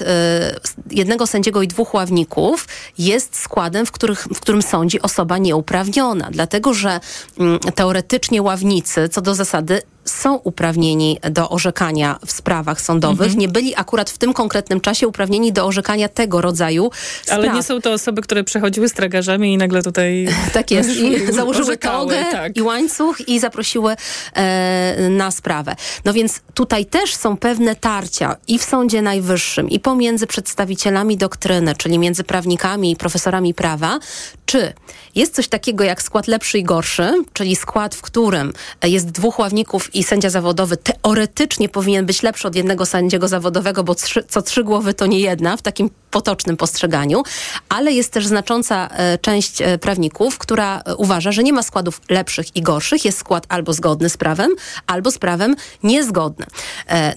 jednego 0.91 1.27
sędziego 1.27 1.61
i 1.61 1.67
dwóch 1.67 1.93
ławników 1.93 2.67
jest 2.97 3.37
składem, 3.37 3.85
w, 3.85 3.91
których, 3.91 4.23
w 4.23 4.39
którym 4.39 4.61
sądzi 4.61 5.01
osoba 5.01 5.37
nieuprawniona. 5.37 6.29
Dlatego, 6.31 6.73
że 6.73 6.99
mm, 7.39 7.59
teoretycznie 7.59 8.41
ławnicy 8.41 9.09
co 9.09 9.21
do 9.21 9.35
zasady 9.35 9.81
są 10.05 10.35
uprawnieni 10.35 11.19
do 11.31 11.49
orzekania 11.49 12.19
w 12.25 12.31
sprawach 12.31 12.81
sądowych. 12.81 13.27
Mhm. 13.27 13.39
Nie 13.39 13.47
byli 13.47 13.75
akurat 13.75 14.09
w 14.09 14.17
tym 14.17 14.33
konkretnym 14.33 14.81
czasie 14.81 15.07
uprawnieni 15.07 15.53
do 15.53 15.65
orzekania 15.65 16.09
tego 16.09 16.41
rodzaju 16.41 16.91
spraw. 17.21 17.39
Ale 17.39 17.53
nie 17.53 17.63
są 17.63 17.81
to 17.81 17.93
osoby, 17.93 18.21
które 18.21 18.43
przechodziły 18.43 18.89
z 18.89 18.93
tragarzami 18.93 19.53
i 19.53 19.57
nagle 19.57 19.83
tutaj 19.83 20.27
Tak 20.53 20.71
jest. 20.71 20.89
I 20.89 21.25
założyły 21.33 21.77
togę 21.77 22.25
tak. 22.31 22.57
i 22.57 22.61
łańcuch 22.61 23.27
i 23.27 23.39
zaprosiły 23.39 23.95
e, 24.33 25.09
na 25.09 25.31
sprawę. 25.31 25.75
No 26.05 26.13
więc 26.13 26.41
tutaj 26.53 26.85
też 26.85 27.15
są 27.15 27.37
pewne 27.37 27.75
tarcia 27.75 28.35
i 28.47 28.59
w 28.59 28.63
Sądzie 28.63 29.01
Najwyższym 29.01 29.69
i 29.69 29.79
pomiędzy 29.79 30.27
przedstawicielami 30.27 31.17
doktryny, 31.17 31.75
czyli 31.75 31.99
między 31.99 32.23
prawnikami 32.23 32.91
i 32.91 32.95
profesorami 32.95 33.53
prawa, 33.53 33.99
czy 34.45 34.73
jest 35.15 35.35
coś 35.35 35.47
takiego 35.47 35.83
jak 35.83 36.01
skład 36.01 36.27
lepszy 36.27 36.59
i 36.59 36.63
gorszy, 36.63 37.13
czyli 37.33 37.55
skład, 37.55 37.95
w 37.95 38.01
którym 38.01 38.53
jest 38.83 39.11
dwóch 39.11 39.39
ławników 39.39 39.94
i 39.95 40.03
sędzia 40.03 40.29
zawodowy 40.29 40.77
teoretycznie 40.77 41.69
powinien 41.69 42.05
być 42.05 42.23
lepszy 42.23 42.47
od 42.47 42.55
jednego 42.55 42.85
sędziego 42.85 43.27
zawodowego, 43.27 43.83
bo 43.83 43.95
trzy, 43.95 44.23
co 44.29 44.41
trzy 44.41 44.63
głowy 44.63 44.93
to 44.93 45.05
nie 45.05 45.19
jedna 45.19 45.57
w 45.57 45.61
takim 45.61 45.89
potocznym 46.11 46.57
postrzeganiu, 46.57 47.23
ale 47.69 47.91
jest 47.91 48.11
też 48.11 48.27
znacząca 48.27 48.89
e, 48.91 49.17
część 49.17 49.61
e, 49.61 49.77
prawników, 49.77 50.37
która 50.37 50.81
e, 50.85 50.95
uważa, 50.95 51.31
że 51.31 51.43
nie 51.43 51.53
ma 51.53 51.63
składów 51.63 52.01
lepszych 52.09 52.55
i 52.55 52.61
gorszych, 52.61 53.05
jest 53.05 53.17
skład 53.17 53.45
albo 53.49 53.73
zgodny 53.73 54.09
z 54.09 54.17
prawem, 54.17 54.51
albo 54.87 55.11
z 55.11 55.17
prawem 55.17 55.55
niezgodny. 55.83 56.45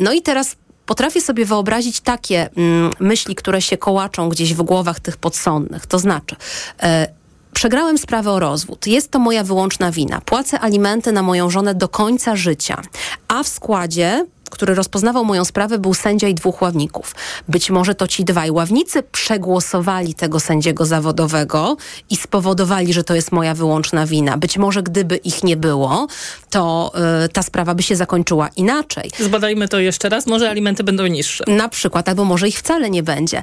No 0.01 0.13
i 0.13 0.23
teraz 0.23 0.57
potrafię 0.87 1.21
sobie 1.21 1.45
wyobrazić 1.45 2.01
takie 2.01 2.51
mm, 2.57 2.91
myśli, 3.01 3.35
które 3.35 3.63
się 3.63 3.77
kołaczą 3.77 4.29
gdzieś 4.29 4.55
w 4.55 4.63
głowach 4.63 5.01
tych 5.01 5.17
podsądnych. 5.17 5.87
To 5.87 5.99
znaczy, 5.99 6.37
Przegrałem 7.59 7.99
sprawę 7.99 8.31
o 8.31 8.39
rozwód. 8.39 8.87
Jest 8.87 9.11
to 9.11 9.19
moja 9.19 9.45
wyłączna 9.45 9.93
wina. 9.93 10.21
Płacę 10.21 10.61
alimenty 10.61 11.13
na 11.13 11.23
moją 11.23 11.51
żonę 11.51 11.75
do 11.75 11.89
końca 11.89 12.37
życia. 12.37 12.83
A 13.29 13.43
w 13.43 13.49
składzie 13.49 14.27
który 14.51 14.75
rozpoznawał 14.75 15.25
moją 15.25 15.45
sprawę, 15.45 15.79
był 15.79 15.95
sędzia 15.95 16.29
i 16.29 16.35
dwóch 16.35 16.63
ławników. 16.63 17.15
Być 17.49 17.71
może 17.71 17.95
to 17.95 18.07
ci 18.07 18.25
dwaj 18.25 18.51
ławnicy 18.51 19.03
przegłosowali 19.03 20.15
tego 20.15 20.41
sędziego 20.41 20.87
zawodowego 20.87 21.77
i 22.11 22.17
spowodowali, 22.17 22.93
że 22.93 23.05
to 23.05 23.15
jest 23.15 23.33
moja 23.33 23.55
wyłączna 23.55 24.07
wina. 24.07 24.37
Być 24.37 24.59
może 24.59 24.83
gdyby 24.83 25.17
ich 25.17 25.45
nie 25.45 25.57
było, 25.57 26.07
to 26.51 26.93
y, 27.25 27.29
ta 27.29 27.43
sprawa 27.43 27.75
by 27.75 27.83
się 27.83 27.97
zakończyła 27.97 28.49
inaczej. 28.57 29.11
Zbadajmy 29.19 29.69
to 29.69 29.79
jeszcze 29.79 30.09
raz, 30.09 30.27
może 30.27 30.51
alimenty 30.51 30.85
będą 30.85 31.07
niższe. 31.07 31.45
Na 31.47 31.69
przykład, 31.69 32.09
albo 32.09 32.25
może 32.25 32.49
ich 32.49 32.59
wcale 32.59 32.91
nie 32.91 33.03
będzie. 33.03 33.39
Y, 33.39 33.43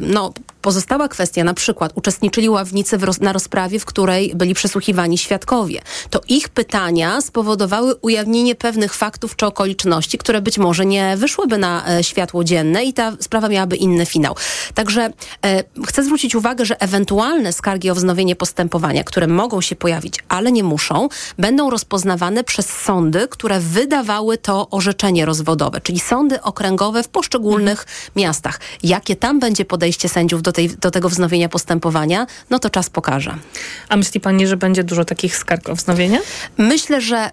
no, 0.00 0.32
Pozostała 0.66 1.08
kwestia, 1.08 1.44
na 1.44 1.54
przykład 1.54 1.92
uczestniczyli 1.94 2.48
ławnicy 2.48 2.98
roz, 2.98 3.20
na 3.20 3.32
rozprawie, 3.32 3.80
w 3.80 3.84
której 3.84 4.32
byli 4.34 4.54
przesłuchiwani 4.54 5.18
świadkowie. 5.18 5.80
To 6.10 6.20
ich 6.28 6.48
pytania 6.48 7.20
spowodowały 7.20 7.94
ujawnienie 7.94 8.54
pewnych 8.54 8.94
faktów 8.94 9.36
czy 9.36 9.46
okoliczności, 9.46 10.18
które 10.18 10.40
być 10.40 10.58
może 10.58 10.86
nie 10.86 11.16
wyszłyby 11.16 11.58
na 11.58 11.88
e, 11.88 12.04
światło 12.04 12.44
dzienne 12.44 12.84
i 12.84 12.92
ta 12.92 13.12
sprawa 13.20 13.48
miałaby 13.48 13.76
inny 13.76 14.06
finał. 14.06 14.36
Także 14.74 15.12
e, 15.44 15.64
chcę 15.86 16.04
zwrócić 16.04 16.34
uwagę, 16.34 16.64
że 16.64 16.80
ewentualne 16.80 17.52
skargi 17.52 17.90
o 17.90 17.94
wznowienie 17.94 18.36
postępowania, 18.36 19.04
które 19.04 19.26
mogą 19.26 19.60
się 19.60 19.76
pojawić, 19.76 20.14
ale 20.28 20.52
nie 20.52 20.64
muszą, 20.64 21.08
będą 21.38 21.70
rozpoznawane 21.70 22.44
przez 22.44 22.66
sądy, 22.66 23.28
które 23.28 23.60
wydawały 23.60 24.38
to 24.38 24.70
orzeczenie 24.70 25.26
rozwodowe, 25.26 25.80
czyli 25.80 26.00
sądy 26.00 26.42
okręgowe 26.42 27.02
w 27.02 27.08
poszczególnych 27.08 27.80
mhm. 27.80 28.10
miastach. 28.16 28.60
Jakie 28.82 29.16
tam 29.16 29.40
będzie 29.40 29.64
podejście 29.64 30.08
sędziów 30.08 30.42
do 30.42 30.55
tej, 30.56 30.68
do 30.68 30.90
tego 30.90 31.08
wznowienia 31.08 31.48
postępowania, 31.48 32.26
no 32.50 32.58
to 32.58 32.70
czas 32.70 32.90
pokaże. 32.90 33.36
A 33.88 33.96
myśli 33.96 34.20
pani, 34.20 34.46
że 34.46 34.56
będzie 34.56 34.84
dużo 34.84 35.04
takich 35.04 35.36
skarg 35.36 35.68
o 35.68 35.74
wznowienie? 35.74 36.20
Myślę, 36.58 37.00
że 37.00 37.30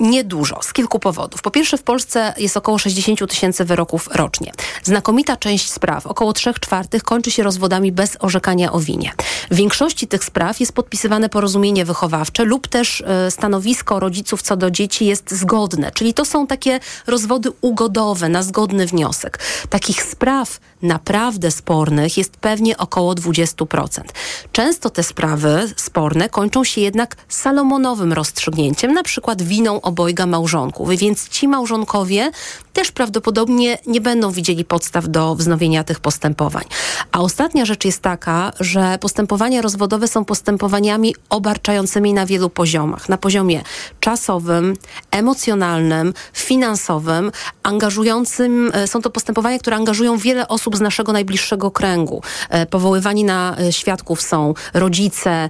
Niedużo, 0.00 0.58
z 0.62 0.72
kilku 0.72 0.98
powodów. 0.98 1.42
Po 1.42 1.50
pierwsze, 1.50 1.78
w 1.78 1.82
Polsce 1.82 2.34
jest 2.38 2.56
około 2.56 2.78
60 2.78 3.30
tysięcy 3.30 3.64
wyroków 3.64 4.08
rocznie. 4.12 4.52
Znakomita 4.82 5.36
część 5.36 5.70
spraw, 5.70 6.06
około 6.06 6.32
3 6.32 6.54
czwartych, 6.60 7.02
kończy 7.02 7.30
się 7.30 7.42
rozwodami 7.42 7.92
bez 7.92 8.16
orzekania 8.20 8.72
o 8.72 8.80
winie. 8.80 9.12
W 9.50 9.54
większości 9.54 10.06
tych 10.06 10.24
spraw 10.24 10.60
jest 10.60 10.72
podpisywane 10.72 11.28
porozumienie 11.28 11.84
wychowawcze 11.84 12.44
lub 12.44 12.68
też 12.68 13.00
y, 13.00 13.30
stanowisko 13.30 14.00
rodziców 14.00 14.42
co 14.42 14.56
do 14.56 14.70
dzieci 14.70 15.06
jest 15.06 15.30
zgodne, 15.30 15.90
czyli 15.94 16.14
to 16.14 16.24
są 16.24 16.46
takie 16.46 16.80
rozwody 17.06 17.50
ugodowe 17.60 18.28
na 18.28 18.42
zgodny 18.42 18.86
wniosek. 18.86 19.38
Takich 19.68 20.02
spraw 20.02 20.60
naprawdę 20.82 21.50
spornych 21.50 22.18
jest 22.18 22.36
pewnie 22.36 22.76
około 22.76 23.14
20%. 23.14 24.02
Często 24.52 24.90
te 24.90 25.02
sprawy 25.02 25.72
sporne 25.76 26.28
kończą 26.28 26.64
się 26.64 26.80
jednak 26.80 27.16
salomonowym 27.28 28.12
rozstrzygnięciem, 28.12 28.92
na 28.92 29.02
przykład 29.02 29.42
winą 29.42 29.80
obojga 29.80 30.26
małżonków, 30.26 30.88
więc 30.88 31.28
ci 31.28 31.48
małżonkowie 31.48 32.30
też 32.72 32.92
prawdopodobnie 32.92 33.78
nie 33.86 34.00
będą 34.00 34.30
widzieli 34.30 34.64
podstaw 34.64 35.08
do 35.08 35.34
wznowienia 35.34 35.84
tych 35.84 36.00
postępowań. 36.00 36.64
A 37.12 37.20
ostatnia 37.20 37.64
rzecz 37.64 37.84
jest 37.84 38.02
taka, 38.02 38.52
że 38.60 38.98
postępowania 39.00 39.62
rozwodowe 39.62 40.08
są 40.08 40.24
postępowaniami 40.24 41.14
obarczającymi 41.30 42.14
na 42.14 42.26
wielu 42.26 42.50
poziomach. 42.50 43.08
Na 43.08 43.18
poziomie 43.18 43.62
czasowym, 44.00 44.76
emocjonalnym, 45.10 46.14
finansowym, 46.32 47.32
angażującym, 47.62 48.70
e, 48.74 48.86
są 48.86 49.02
to 49.02 49.10
postępowania, 49.10 49.58
które 49.58 49.76
angażują 49.76 50.18
wiele 50.18 50.48
osób 50.48 50.76
z 50.76 50.80
naszego 50.80 51.12
najbliższego 51.12 51.70
kręgu. 51.70 52.22
E, 52.48 52.66
powoływani 52.66 53.24
na 53.24 53.56
e, 53.58 53.72
świadków 53.72 54.22
są 54.22 54.54
rodzice, 54.74 55.48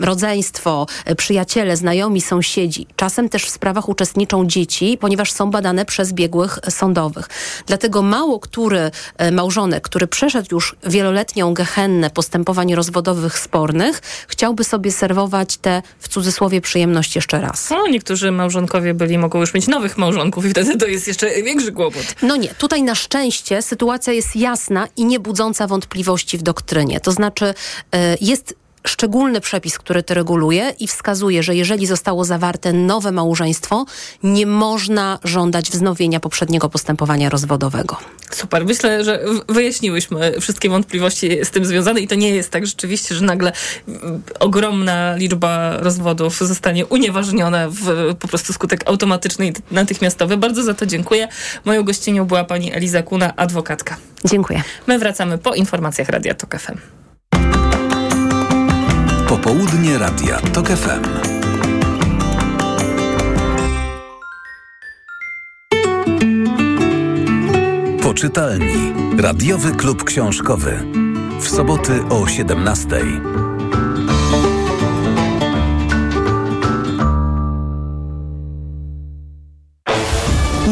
rodzeństwo, 0.00 0.86
przyjaciele, 1.16 1.76
znajomi, 1.76 2.20
sąsiedzi. 2.20 2.86
Czasem 2.96 3.28
też 3.28 3.44
w 3.44 3.50
sprawach 3.50 3.88
uczestniczą 3.88 4.46
dzieci, 4.46 4.98
ponieważ 5.00 5.32
są 5.32 5.50
badane 5.50 5.84
przez 5.84 6.12
biegłych 6.24 6.58
sądowych. 6.68 7.28
Dlatego 7.66 8.02
mało 8.02 8.40
który 8.40 8.90
e, 9.16 9.30
małżonek, 9.30 9.84
który 9.84 10.06
przeszedł 10.06 10.48
już 10.52 10.76
wieloletnią 10.86 11.54
gehennę 11.54 12.10
postępowań 12.10 12.74
rozwodowych 12.74 13.38
spornych, 13.38 14.00
chciałby 14.28 14.64
sobie 14.64 14.92
serwować 14.92 15.56
te 15.56 15.82
w 15.98 16.08
cudzysłowie 16.08 16.60
przyjemność 16.60 17.16
jeszcze 17.16 17.40
raz. 17.40 17.70
No, 17.70 17.86
niektórzy 17.86 18.30
małżonkowie 18.30 18.94
byli, 18.94 19.18
mogą 19.18 19.40
już 19.40 19.54
mieć 19.54 19.66
nowych 19.66 19.98
małżonków 19.98 20.46
i 20.46 20.50
wtedy 20.50 20.78
to 20.78 20.86
jest 20.86 21.08
jeszcze 21.08 21.42
większy 21.42 21.72
kłopot. 21.72 22.14
No 22.22 22.36
nie, 22.36 22.48
tutaj 22.48 22.82
na 22.82 22.94
szczęście 22.94 23.62
sytuacja 23.62 24.12
jest 24.12 24.36
jasna 24.36 24.88
i 24.96 25.04
nie 25.04 25.20
budząca 25.20 25.66
wątpliwości 25.66 26.38
w 26.38 26.42
doktrynie. 26.42 27.00
To 27.00 27.12
znaczy 27.12 27.54
e, 27.92 28.16
jest 28.20 28.54
szczególny 28.86 29.40
przepis, 29.40 29.78
który 29.78 30.02
to 30.02 30.14
reguluje 30.14 30.74
i 30.80 30.88
wskazuje, 30.88 31.42
że 31.42 31.54
jeżeli 31.54 31.86
zostało 31.86 32.24
zawarte 32.24 32.72
nowe 32.72 33.12
małżeństwo, 33.12 33.86
nie 34.22 34.46
można 34.46 35.18
żądać 35.24 35.70
wznowienia 35.70 36.20
poprzedniego 36.20 36.68
postępowania 36.68 37.28
rozwodowego. 37.30 37.96
Super. 38.30 38.64
Myślę, 38.66 39.04
że 39.04 39.24
wyjaśniłyśmy 39.48 40.40
wszystkie 40.40 40.68
wątpliwości 40.68 41.44
z 41.44 41.50
tym 41.50 41.64
związane 41.64 42.00
i 42.00 42.08
to 42.08 42.14
nie 42.14 42.30
jest 42.30 42.50
tak 42.50 42.66
rzeczywiście, 42.66 43.14
że 43.14 43.24
nagle 43.24 43.52
ogromna 44.40 45.16
liczba 45.16 45.76
rozwodów 45.78 46.38
zostanie 46.38 46.86
unieważniona 46.86 47.68
w 47.68 48.14
po 48.20 48.28
prostu 48.28 48.52
skutek 48.52 48.88
automatyczny 48.88 49.46
i 49.46 49.52
natychmiastowy. 49.70 50.36
Bardzo 50.36 50.62
za 50.62 50.74
to 50.74 50.86
dziękuję. 50.86 51.28
Moją 51.64 51.82
gościnią 51.82 52.24
była 52.24 52.44
pani 52.44 52.74
Eliza 52.74 53.02
Kuna, 53.02 53.36
adwokatka. 53.36 53.96
Dziękuję. 54.24 54.62
My 54.86 54.98
wracamy 54.98 55.38
po 55.38 55.54
informacjach 55.54 56.08
Radia 56.08 56.34
Tok 56.34 56.60
FM. 56.60 57.03
Popołudnie 59.44 59.98
Radia 59.98 60.38
TOK 60.38 60.68
FM. 60.68 61.04
Poczytalni. 68.02 68.92
Radiowy 69.18 69.72
klub 69.72 70.04
książkowy. 70.04 70.84
W 71.40 71.48
soboty 71.48 72.04
o 72.10 72.26
17. 72.26 72.88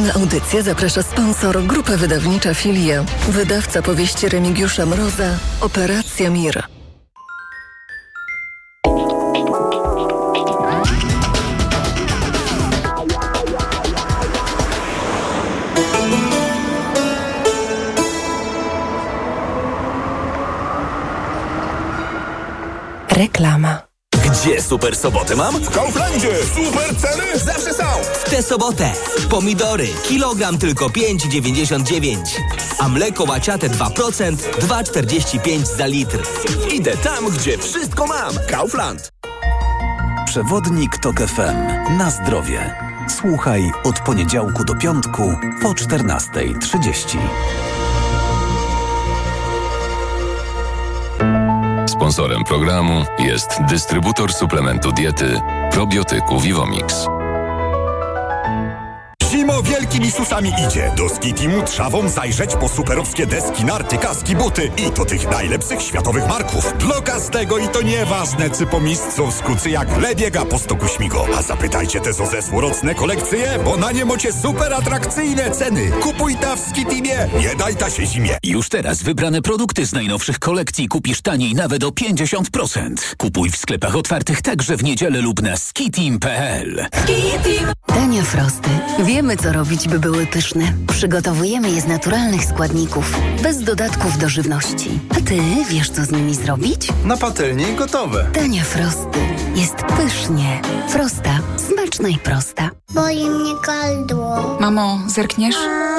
Na 0.07 0.15
audycję 0.15 0.63
zaprasza 0.63 1.03
sponsor 1.03 1.63
Grupa 1.63 1.97
Wydawnicza 1.97 2.55
Filia. 2.55 3.05
Wydawca 3.29 3.83
powieści 3.83 4.29
Remigiusza 4.29 4.87
Mroza. 4.87 5.39
Operacja 5.61 6.31
Mir. 6.31 6.82
Super 24.73 24.97
soboty 24.97 25.37
mam? 25.37 25.55
W 25.55 25.71
Kauflandzie! 25.71 26.29
Super 26.55 26.97
ceny 26.97 27.39
zawsze 27.39 27.75
są! 27.75 27.85
W 28.25 28.31
tę 28.31 28.43
sobotę 28.43 28.93
pomidory 29.31 29.87
kilogram 30.09 30.59
tylko 30.59 30.87
5,99, 30.89 32.17
a 32.79 32.89
mleko 32.89 33.25
łaciate 33.25 33.69
2% 33.69 34.37
2,45 34.37 35.65
za 35.77 35.87
litr. 35.87 36.23
Idę 36.73 36.97
tam, 36.97 37.31
gdzie 37.31 37.59
wszystko 37.59 38.07
mam. 38.07 38.35
Kaufland. 38.49 39.13
Przewodnik 40.27 40.99
TOK 40.99 41.17
FM. 41.21 41.97
Na 41.99 42.11
zdrowie. 42.11 42.75
Słuchaj 43.21 43.73
od 43.85 44.01
poniedziałku 44.01 44.65
do 44.65 44.75
piątku 44.75 45.35
po 45.63 45.69
14.30. 45.69 47.19
Sponsorem 52.13 52.45
programu 52.45 53.05
jest 53.19 53.49
dystrybutor 53.69 54.33
suplementu 54.33 54.93
diety 54.93 55.41
probiotyku 55.71 56.41
Vivomix. 56.41 57.22
Zimo 59.33 59.63
wielkimi 59.63 60.11
susami 60.11 60.53
idzie. 60.69 60.93
Do 60.97 61.09
Skitimu 61.09 61.63
trzawą 61.63 62.09
zajrzeć 62.09 62.57
po 62.57 62.69
superowskie 62.69 63.27
deski, 63.27 63.65
narty, 63.65 63.99
kaski, 63.99 64.37
buty 64.37 64.71
i 64.77 64.91
to 64.91 65.05
tych 65.05 65.31
najlepszych 65.31 65.83
światowych 65.83 66.29
marków. 66.29 66.75
Bloka 66.79 67.21
z 67.21 67.31
tego 67.31 67.59
i 67.59 67.69
to 67.69 67.83
nieważne, 67.83 68.51
czy 68.51 68.67
po 68.67 68.81
mistrzowsku, 68.81 69.57
czy 69.63 69.71
jak 69.71 69.99
le 70.03 70.15
biega 70.15 70.45
po 70.45 70.59
stoku 70.59 70.89
śmigo. 70.89 71.27
A 71.39 71.43
zapytajcie 71.43 72.01
te 72.01 72.13
ze 72.13 72.43
złorocne 72.43 72.95
kolekcje, 72.95 73.59
bo 73.65 73.77
na 73.77 73.93
nie 73.93 74.05
mocie 74.05 74.33
super 74.33 74.75
atrakcyjne 74.75 75.51
ceny. 75.51 75.91
Kupuj 75.91 76.37
ta 76.37 76.57
w 76.57 76.61
Skitimie, 76.61 77.29
nie 77.41 77.57
daj 77.57 77.77
ta 77.77 77.91
się 77.91 78.07
zimie. 78.07 78.39
Już 78.43 78.69
teraz 78.69 79.03
wybrane 79.03 79.43
produkty 79.43 79.87
z 79.87 79.93
najnowszych 79.93 80.39
kolekcji 80.39 80.89
kupisz 80.89 81.23
taniej 81.23 81.55
nawet 81.55 81.85
o 81.85 81.89
50%. 81.89 82.95
Kupuj 83.17 83.51
w 83.51 83.57
sklepach 83.57 83.97
otwartych 83.97 84.43
także 84.43 84.77
w 84.77 84.85
niedzielę 84.85 85.21
lub 85.21 85.43
na 85.43 85.57
skitim.pl. 85.57 86.87
Dania 87.89 88.23
Frosty. 88.23 88.71
Wiemy, 89.23 89.37
co 89.37 89.53
robić, 89.53 89.89
by 89.89 89.99
były 89.99 90.27
pyszne. 90.27 90.73
Przygotowujemy 90.87 91.71
je 91.71 91.81
z 91.81 91.87
naturalnych 91.87 92.45
składników, 92.45 93.17
bez 93.43 93.65
dodatków 93.65 94.19
do 94.19 94.29
żywności. 94.29 95.01
A 95.11 95.15
ty 95.15 95.41
wiesz, 95.71 95.91
co 95.91 96.05
z 96.05 96.11
nimi 96.11 96.35
zrobić? 96.35 96.89
Na 97.05 97.17
patelni 97.17 97.75
gotowe. 97.77 98.27
Dania 98.35 98.65
Frosty. 98.65 99.19
Jest 99.57 99.75
pysznie. 99.75 100.61
Frosta. 100.89 101.39
Smaczna 101.57 102.09
i 102.09 102.19
prosta. 102.19 102.71
Boli 102.95 103.31
mnie 103.31 103.53
gardło. 103.67 104.57
Mamo, 104.61 104.99
zerkniesz? 105.07 105.57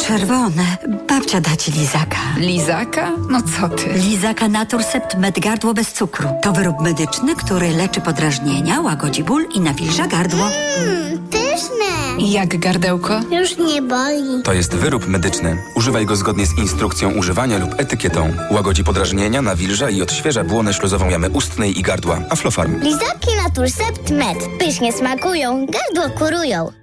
Czerwone. 0.08 0.78
Babcia 1.10 1.42
da 1.42 1.56
ci 1.56 1.72
lizaka. 1.72 2.18
Lizaka? 2.38 3.12
No 3.30 3.40
co 3.42 3.70
ty? 3.70 3.94
Lizaka 3.94 4.48
Naturcept 4.48 5.16
Med 5.18 5.40
Gardło 5.40 5.74
bez 5.74 5.94
cukru. 5.94 6.30
To 6.42 6.52
wyrób 6.52 6.80
medyczny, 6.82 7.36
który 7.36 7.70
leczy 7.70 8.02
podrażnienia, 8.02 8.82
łagodzi 8.82 9.24
ból 9.24 9.46
i 9.56 9.60
nawilża 9.60 10.08
gardło. 10.08 10.46
Mmm, 10.80 11.28
pyszne. 11.28 11.84
Jak 12.20 12.58
gardełko? 12.60 13.20
Już 13.32 13.58
nie 13.58 13.82
boli. 13.82 14.44
To 14.44 14.54
jest 14.54 14.76
wyrób 14.76 15.08
medyczny. 15.08 15.58
Używaj 15.76 16.06
go 16.06 16.16
zgodnie 16.16 16.46
z 16.46 16.58
instrukcją 16.58 17.12
używania 17.12 17.58
lub 17.58 17.70
etykietą. 17.78 18.34
Łagodzi 18.52 18.84
podrażnienia, 18.84 19.42
nawilża 19.42 19.90
i 19.90 20.02
odświeża 20.02 20.44
błonę 20.44 20.74
śluzową 20.74 21.10
jamy 21.10 21.30
ustnej 21.30 21.80
i 21.80 21.82
gardła. 21.82 22.20
Aflofarm. 22.30 22.80
Lizaki 22.82 23.36
Naturcept 23.44 24.12
Med. 24.12 24.38
Pysznie 24.60 24.94
smakują, 24.94 25.66
gardło 25.66 26.18
kurują. 26.20 26.83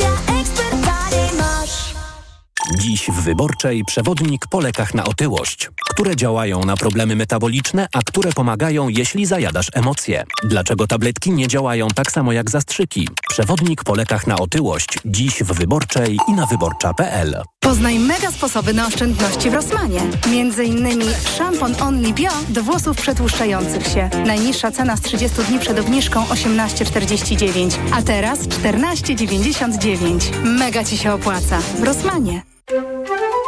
Dziś 2.79 3.09
w 3.09 3.21
Wyborczej 3.21 3.85
przewodnik 3.85 4.47
po 4.47 4.59
lekach 4.59 4.93
na 4.93 5.03
otyłość, 5.03 5.69
które 5.89 6.15
działają 6.15 6.63
na 6.63 6.77
problemy 6.77 7.15
metaboliczne, 7.15 7.87
a 7.93 7.99
które 7.99 8.31
pomagają, 8.31 8.89
jeśli 8.89 9.25
zajadasz 9.25 9.67
emocje. 9.73 10.23
Dlaczego 10.43 10.87
tabletki 10.87 11.31
nie 11.31 11.47
działają 11.47 11.87
tak 11.87 12.11
samo 12.11 12.31
jak 12.31 12.49
zastrzyki? 12.49 13.09
Przewodnik 13.29 13.83
po 13.83 13.95
lekach 13.95 14.27
na 14.27 14.35
otyłość. 14.35 14.87
Dziś 15.05 15.43
w 15.43 15.53
Wyborczej 15.53 16.19
i 16.27 16.31
na 16.31 16.45
wyborcza.pl. 16.45 17.41
Poznaj 17.59 17.99
mega 17.99 18.31
sposoby 18.31 18.73
na 18.73 18.87
oszczędności 18.87 19.49
w 19.49 19.53
Rosmanie. 19.53 20.01
Między 20.31 20.65
innymi 20.65 21.05
szampon 21.37 21.75
Only 21.81 22.13
Bio 22.13 22.31
do 22.49 22.63
włosów 22.63 22.97
przetłuszczających 22.97 23.87
się. 23.87 24.09
Najniższa 24.25 24.71
cena 24.71 24.97
z 24.97 25.01
30 25.01 25.43
dni 25.43 25.59
przed 25.59 25.79
obniżką 25.79 26.23
18,49, 26.23 27.77
a 27.93 28.01
teraz 28.01 28.39
14,99. 28.39 30.43
Mega 30.43 30.83
Ci 30.83 30.97
się 30.97 31.13
opłaca. 31.13 31.59
W 31.79 31.83
Rosmanie. 31.83 32.50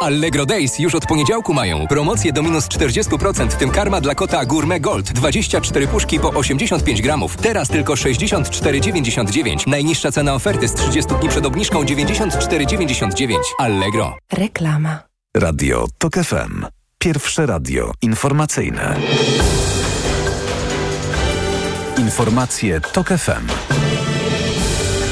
Allegro 0.00 0.46
Days 0.46 0.78
już 0.78 0.94
od 0.94 1.06
poniedziałku 1.06 1.54
mają. 1.54 1.86
Promocje 1.86 2.32
do 2.32 2.42
minus 2.42 2.68
40%, 2.68 3.48
w 3.48 3.56
tym 3.56 3.70
karma 3.70 4.00
dla 4.00 4.14
kota 4.14 4.44
Gourmet 4.44 4.82
Gold. 4.82 5.12
24 5.12 5.86
puszki 5.86 6.20
po 6.20 6.30
85 6.30 7.02
gramów. 7.02 7.36
Teraz 7.36 7.68
tylko 7.68 7.94
64,99. 7.94 9.66
Najniższa 9.66 10.12
cena 10.12 10.34
oferty 10.34 10.68
z 10.68 10.74
30 10.74 11.14
dni 11.20 11.28
przed 11.28 11.46
obniżką 11.46 11.82
94,99. 11.82 13.36
Allegro. 13.58 14.16
Reklama. 14.32 14.98
Radio 15.36 15.86
TOK 15.98 16.14
FM. 16.14 16.66
Pierwsze 16.98 17.46
radio 17.46 17.92
informacyjne. 18.02 18.96
Informacje 21.98 22.80
TOK 22.80 23.08
FM. 23.08 23.46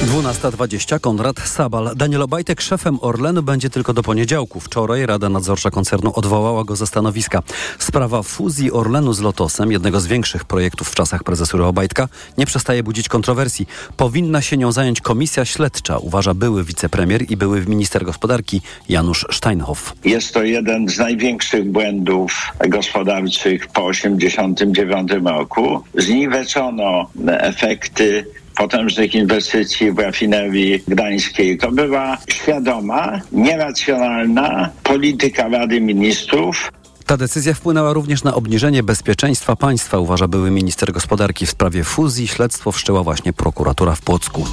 12.20 0.03 1.01
Konrad 1.01 1.41
Sabal. 1.41 1.91
Daniel 1.97 2.23
Obajtek 2.23 2.61
szefem 2.61 2.99
Orlenu 3.01 3.43
będzie 3.43 3.71
tylko 3.71 3.95
do 3.95 4.03
poniedziałku. 4.03 4.61
Wczoraj 4.61 5.07
Rada 5.07 5.29
Nadzorcza 5.29 5.71
koncernu 5.71 6.13
odwołała 6.15 6.65
go 6.65 6.77
ze 6.77 6.87
stanowiska. 6.87 7.43
Sprawa 7.79 8.23
fuzji 8.23 8.73
Orlenu 8.73 9.13
z 9.13 9.21
Lotosem, 9.21 9.73
jednego 9.73 10.01
z 10.01 10.07
większych 10.07 10.45
projektów 10.45 10.91
w 10.91 10.95
czasach 10.95 11.25
prezesury 11.25 11.65
Obajtka, 11.65 12.09
nie 12.39 12.47
przestaje 12.47 12.83
budzić 12.83 13.09
kontrowersji. 13.09 13.67
Powinna 13.97 14.41
się 14.41 14.57
nią 14.57 14.73
zająć 14.73 15.01
komisja 15.01 15.45
śledcza, 15.45 15.99
uważa 15.99 16.35
były 16.35 16.65
wicepremier 16.65 17.31
i 17.31 17.37
były 17.37 17.67
minister 17.67 18.05
gospodarki 18.05 18.61
Janusz 18.89 19.27
Steinhoff. 19.31 19.95
Jest 20.05 20.35
to 20.35 20.43
jeden 20.43 20.89
z 20.89 20.99
największych 20.99 21.71
błędów 21.71 22.33
gospodarczych 22.69 23.67
po 23.67 23.91
1989 23.91 25.13
roku. 25.27 25.85
Zniweczono 25.95 27.11
efekty 27.27 28.27
potężnych 28.57 29.15
inwestycji 29.15 29.93
w 29.93 29.99
rafinerii 29.99 30.83
gdańskiej. 30.89 31.59
To 31.59 31.73
była 31.73 32.19
świadoma, 32.29 33.21
nieracjonalna 33.33 34.71
polityka 34.83 35.49
Rady 35.49 35.81
Ministrów. 35.81 36.73
Ta 37.07 37.17
decyzja 37.17 37.55
wpłynęła 37.55 37.93
również 37.93 38.25
na 38.25 38.35
obniżenie 38.35 38.83
bezpieczeństwa 38.83 39.57
państwa, 39.57 39.99
uważa 39.99 40.29
były 40.29 40.51
minister 40.51 40.93
gospodarki 40.93 41.47
w 41.47 41.51
sprawie 41.51 41.85
fuzji. 41.85 42.29
Śledztwo 42.29 42.73
wszczęła 42.73 43.03
właśnie 43.03 43.33
prokuratura 43.33 43.95
w 43.95 44.01
Płocku. 44.01 44.47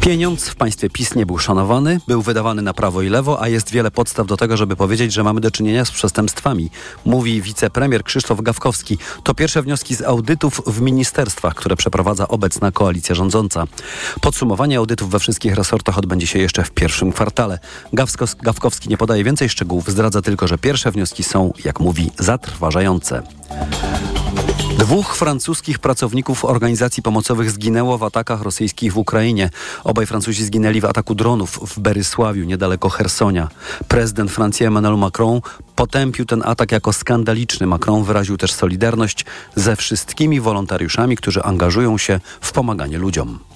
Pieniądz 0.00 0.48
w 0.48 0.54
państwie 0.54 0.90
PiS 0.90 1.14
nie 1.14 1.26
był 1.26 1.38
szanowany, 1.38 2.00
był 2.08 2.22
wydawany 2.22 2.62
na 2.62 2.74
prawo 2.74 3.02
i 3.02 3.08
lewo, 3.08 3.42
a 3.42 3.48
jest 3.48 3.70
wiele 3.70 3.90
podstaw 3.90 4.26
do 4.26 4.36
tego, 4.36 4.56
żeby 4.56 4.76
powiedzieć, 4.76 5.12
że 5.12 5.24
mamy 5.24 5.40
do 5.40 5.50
czynienia 5.50 5.84
z 5.84 5.90
przestępstwami, 5.90 6.70
mówi 7.04 7.42
wicepremier 7.42 8.04
Krzysztof 8.04 8.40
Gawkowski. 8.40 8.98
To 9.22 9.34
pierwsze 9.34 9.62
wnioski 9.62 9.94
z 9.94 10.02
audytów 10.02 10.62
w 10.66 10.80
ministerstwach, 10.80 11.54
które 11.54 11.76
przeprowadza 11.76 12.28
obecna 12.28 12.72
koalicja 12.72 13.14
rządząca. 13.14 13.64
Podsumowanie 14.20 14.78
audytów 14.78 15.10
we 15.10 15.18
wszystkich 15.18 15.54
resortach 15.54 15.98
odbędzie 15.98 16.26
się 16.26 16.38
jeszcze 16.38 16.64
w 16.64 16.70
pierwszym 16.70 17.12
kwartale. 17.12 17.58
Gawkowski 18.42 18.88
nie 18.88 18.96
podaje 18.96 19.24
więcej 19.24 19.48
szczegółów, 19.48 19.90
zdradza 19.90 20.22
tylko, 20.22 20.48
że 20.48 20.58
pierwsze 20.58 20.90
wnioski 20.90 21.22
są, 21.22 21.52
jak 21.64 21.80
mówi, 21.80 22.10
zatrważające. 22.18 23.22
Dwóch 24.78 25.16
francuskich 25.16 25.78
pracowników 25.78 26.44
organizacji 26.44 27.02
pomocowych 27.02 27.50
zginęło 27.50 27.98
w 27.98 28.02
atakach 28.02 28.42
rosyjskich 28.42 28.92
w 28.92 28.98
Ukrainie. 28.98 29.50
Obaj 29.84 30.06
Francuzi 30.06 30.44
zginęli 30.44 30.80
w 30.80 30.84
ataku 30.84 31.14
dronów 31.14 31.50
w 31.50 31.80
Berysławiu, 31.80 32.44
niedaleko 32.44 32.88
Hersonia. 32.88 33.48
Prezydent 33.88 34.30
Francji 34.30 34.66
Emmanuel 34.66 34.98
Macron 34.98 35.40
potępił 35.76 36.24
ten 36.24 36.42
atak 36.44 36.72
jako 36.72 36.92
skandaliczny. 36.92 37.66
Macron 37.66 38.04
wyraził 38.04 38.36
też 38.36 38.52
solidarność 38.52 39.24
ze 39.56 39.76
wszystkimi 39.76 40.40
wolontariuszami, 40.40 41.16
którzy 41.16 41.42
angażują 41.42 41.98
się 41.98 42.20
w 42.40 42.52
pomaganie 42.52 42.98
ludziom. 42.98 43.51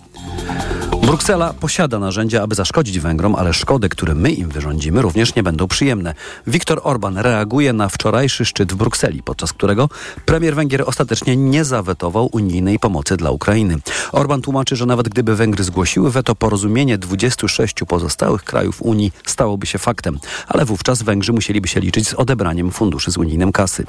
Bruksela 1.07 1.53
posiada 1.53 1.99
narzędzia, 1.99 2.43
aby 2.43 2.55
zaszkodzić 2.55 3.01
Węgrom, 3.01 3.35
ale 3.35 3.55
szkody, 3.55 3.89
które 3.89 4.15
my 4.15 4.31
im 4.31 4.49
wyrządzimy, 4.49 5.03
również 5.03 5.35
nie 5.35 5.43
będą 5.43 5.69
przyjemne. 5.69 6.15
Viktor 6.47 6.81
Orban 6.83 7.19
reaguje 7.19 7.73
na 7.73 7.89
wczorajszy 7.89 8.45
szczyt 8.45 8.73
w 8.73 8.77
Brukseli, 8.77 9.23
podczas 9.23 9.53
którego 9.53 9.89
premier 10.25 10.55
Węgier 10.55 10.83
ostatecznie 10.87 11.37
nie 11.37 11.65
zawetował 11.65 12.29
unijnej 12.33 12.79
pomocy 12.79 13.17
dla 13.17 13.31
Ukrainy. 13.31 13.77
Orban 14.12 14.43
tłumaczy, 14.43 14.77
że 14.77 14.87
nawet 14.87 15.09
gdyby 15.09 15.37
Węgry 15.37 15.65
zgłosiły 15.65 16.11
weto, 16.11 16.35
porozumienie 16.35 16.99
26 16.99 17.75
pozostałych 17.89 18.45
krajów 18.45 18.83
Unii 18.83 19.12
stałoby 19.27 19.67
się 19.67 19.79
faktem, 19.79 20.19
ale 20.49 20.65
wówczas 20.65 21.03
Węgrzy 21.03 21.33
musieliby 21.33 21.69
się 21.69 21.81
liczyć 21.81 22.09
z 22.09 22.15
odebraniem 22.15 22.71
funduszy 22.71 23.11
z 23.11 23.17
unijnym 23.17 23.53
kasy. 23.53 23.85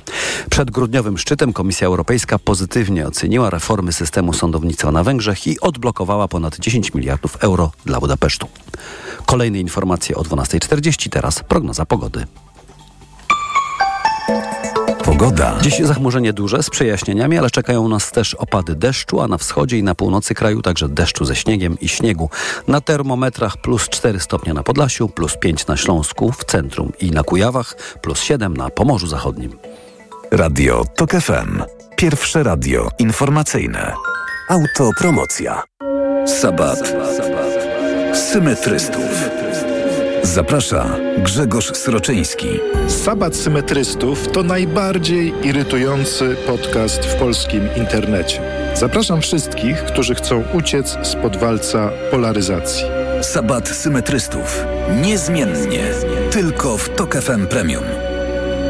Przed 0.49 0.71
grudniowym 0.71 1.17
szczytem 1.17 1.53
Komisja 1.53 1.87
Europejska 1.87 2.39
pozytywnie 2.39 3.07
oceniła 3.07 3.49
reformy 3.49 3.93
systemu 3.93 4.33
sądownictwa 4.33 4.91
na 4.91 5.03
Węgrzech 5.03 5.47
i 5.47 5.59
odblokowała 5.59 6.26
ponad 6.27 6.59
10 6.59 6.93
miliardów 6.93 7.37
euro 7.43 7.71
dla 7.85 7.99
Budapesztu. 7.99 8.47
Kolejne 9.25 9.59
informacje 9.59 10.15
o 10.15 10.21
12.40, 10.21 11.09
teraz 11.09 11.43
prognoza 11.43 11.85
pogody. 11.85 12.25
Pogoda. 15.03 15.57
Dziś 15.61 15.79
zachmurzenie 15.79 16.33
duże 16.33 16.63
z 16.63 16.69
przejaśnieniami, 16.69 17.37
ale 17.37 17.49
czekają 17.49 17.87
nas 17.87 18.11
też 18.11 18.33
opady 18.33 18.75
deszczu, 18.75 19.21
a 19.21 19.27
na 19.27 19.37
wschodzie 19.37 19.77
i 19.77 19.83
na 19.83 19.95
północy 19.95 20.35
kraju 20.35 20.61
także 20.61 20.89
deszczu 20.89 21.25
ze 21.25 21.35
śniegiem 21.35 21.79
i 21.79 21.87
śniegu. 21.87 22.29
Na 22.67 22.81
termometrach 22.81 23.57
plus 23.57 23.89
4 23.89 24.19
stopnie 24.19 24.53
na 24.53 24.63
Podlasiu, 24.63 25.09
plus 25.09 25.37
5 25.37 25.67
na 25.67 25.77
Śląsku, 25.77 26.31
w 26.31 26.45
centrum 26.45 26.91
i 26.99 27.11
na 27.11 27.23
Kujawach, 27.23 27.75
plus 28.01 28.21
7 28.21 28.57
na 28.57 28.69
Pomorzu 28.69 29.07
Zachodnim. 29.07 29.57
Radio 30.31 30.85
TOK 30.95 31.11
FM. 31.11 31.63
Pierwsze 31.95 32.43
radio 32.43 32.89
informacyjne. 32.99 33.93
Autopromocja. 34.49 35.63
Sabat. 36.25 36.93
Symetrystów. 38.13 39.29
Zaprasza 40.23 40.97
Grzegorz 41.17 41.71
Sroczyński. 41.73 42.47
Sabat 42.87 43.35
Symetrystów 43.35 44.27
to 44.31 44.43
najbardziej 44.43 45.33
irytujący 45.43 46.35
podcast 46.47 47.05
w 47.05 47.15
polskim 47.15 47.69
internecie. 47.77 48.41
Zapraszam 48.75 49.21
wszystkich, 49.21 49.83
którzy 49.83 50.15
chcą 50.15 50.43
uciec 50.53 50.97
spod 51.03 51.37
walca 51.37 51.89
polaryzacji. 52.11 52.85
Sabat 53.21 53.67
Symetrystów. 53.67 54.65
Niezmiennie. 55.01 55.83
Tylko 56.31 56.77
w 56.77 56.89
Tok 56.89 57.15
FM 57.15 57.47
Premium. 57.47 58.06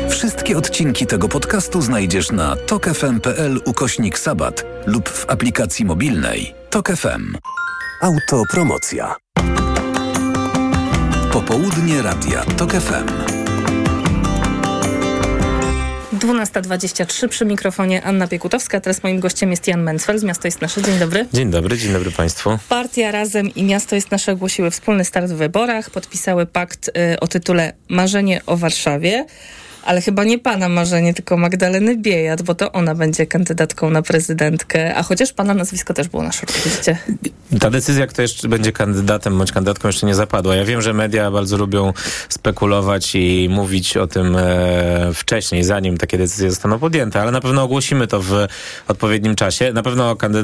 Wszystkie 0.10 0.58
odcinki 0.58 1.08
tego 1.08 1.30
podcastu 1.30 1.82
znajdziesz 1.82 2.32
na 2.32 2.56
tokefm.pl 2.56 3.62
ukośnik 3.66 4.20
sabat 4.20 4.66
lub 4.86 5.10
w 5.10 5.30
aplikacji 5.30 5.86
mobilnej 5.86 6.54
Tok 6.70 6.90
FM. 6.90 7.38
Autopromocja. 8.02 9.16
Popołudnie 11.32 12.02
Radia 12.02 12.44
Tok 12.58 12.72
FM. 12.72 13.38
12.23 16.14 17.28
przy 17.28 17.46
mikrofonie 17.46 18.04
Anna 18.04 18.28
Piekutowska. 18.28 18.82
Teraz 18.82 19.04
moim 19.04 19.20
gościem 19.20 19.52
jest 19.52 19.68
Jan 19.68 19.84
Mencfel 19.84 20.20
z 20.20 20.24
Miasto 20.24 20.48
jest 20.48 20.62
Nasze. 20.62 20.82
Dzień 20.82 21.00
dobry. 21.00 21.26
Dzień 21.34 21.52
dobry, 21.52 21.78
dzień 21.78 21.94
dobry 21.94 22.12
Państwu. 22.12 22.58
Partia 22.70 23.12
Razem 23.12 23.56
i 23.56 23.64
Miasto 23.64 23.96
jest 23.96 24.12
Nasze 24.12 24.32
ogłosiły 24.32 24.72
wspólny 24.72 25.06
start 25.06 25.28
w 25.28 25.36
wyborach. 25.36 25.90
Podpisały 25.90 26.46
pakt 26.46 26.88
y, 26.88 27.20
o 27.20 27.28
tytule 27.28 27.74
Marzenie 27.90 28.42
o 28.46 28.58
Warszawie. 28.58 29.26
Ale 29.88 30.02
chyba 30.02 30.24
nie 30.24 30.40
pana 30.40 30.70
marzenie, 30.70 31.14
tylko 31.14 31.38
Magdaleny 31.38 31.98
Biejat, 31.98 32.42
bo 32.42 32.56
to 32.56 32.72
ona 32.72 32.96
będzie 32.96 33.26
kandydatką 33.26 33.90
na 33.90 34.02
prezydentkę. 34.02 34.96
A 34.96 35.04
chociaż 35.04 35.34
pana 35.34 35.54
nazwisko 35.54 35.94
też 35.94 36.08
było 36.08 36.24
na 36.24 36.32
shortliście. 36.32 36.98
Ta 37.60 37.70
decyzja, 37.70 38.08
kto 38.08 38.22
jeszcze 38.22 38.48
będzie 38.48 38.72
kandydatem 38.72 39.38
bądź 39.38 39.52
kandydatką 39.52 39.88
jeszcze 39.88 40.08
nie 40.08 40.16
zapadła. 40.16 40.56
Ja 40.56 40.66
wiem, 40.66 40.82
że 40.82 40.94
media 40.94 41.32
bardzo 41.32 41.58
lubią 41.58 41.94
spekulować 42.30 43.16
i 43.16 43.50
mówić 43.52 43.98
o 43.98 44.08
tym 44.08 44.36
e, 44.36 45.14
wcześniej, 45.14 45.64
zanim 45.64 45.98
takie 45.98 46.18
decyzje 46.18 46.50
zostaną 46.50 46.80
podjęte, 46.80 47.22
ale 47.22 47.32
na 47.32 47.42
pewno 47.42 47.64
ogłosimy 47.64 48.08
to 48.08 48.22
w 48.22 48.32
odpowiednim 48.88 49.36
czasie. 49.36 49.74
Na 49.74 49.84
pewno 49.84 50.18
e, 50.22 50.36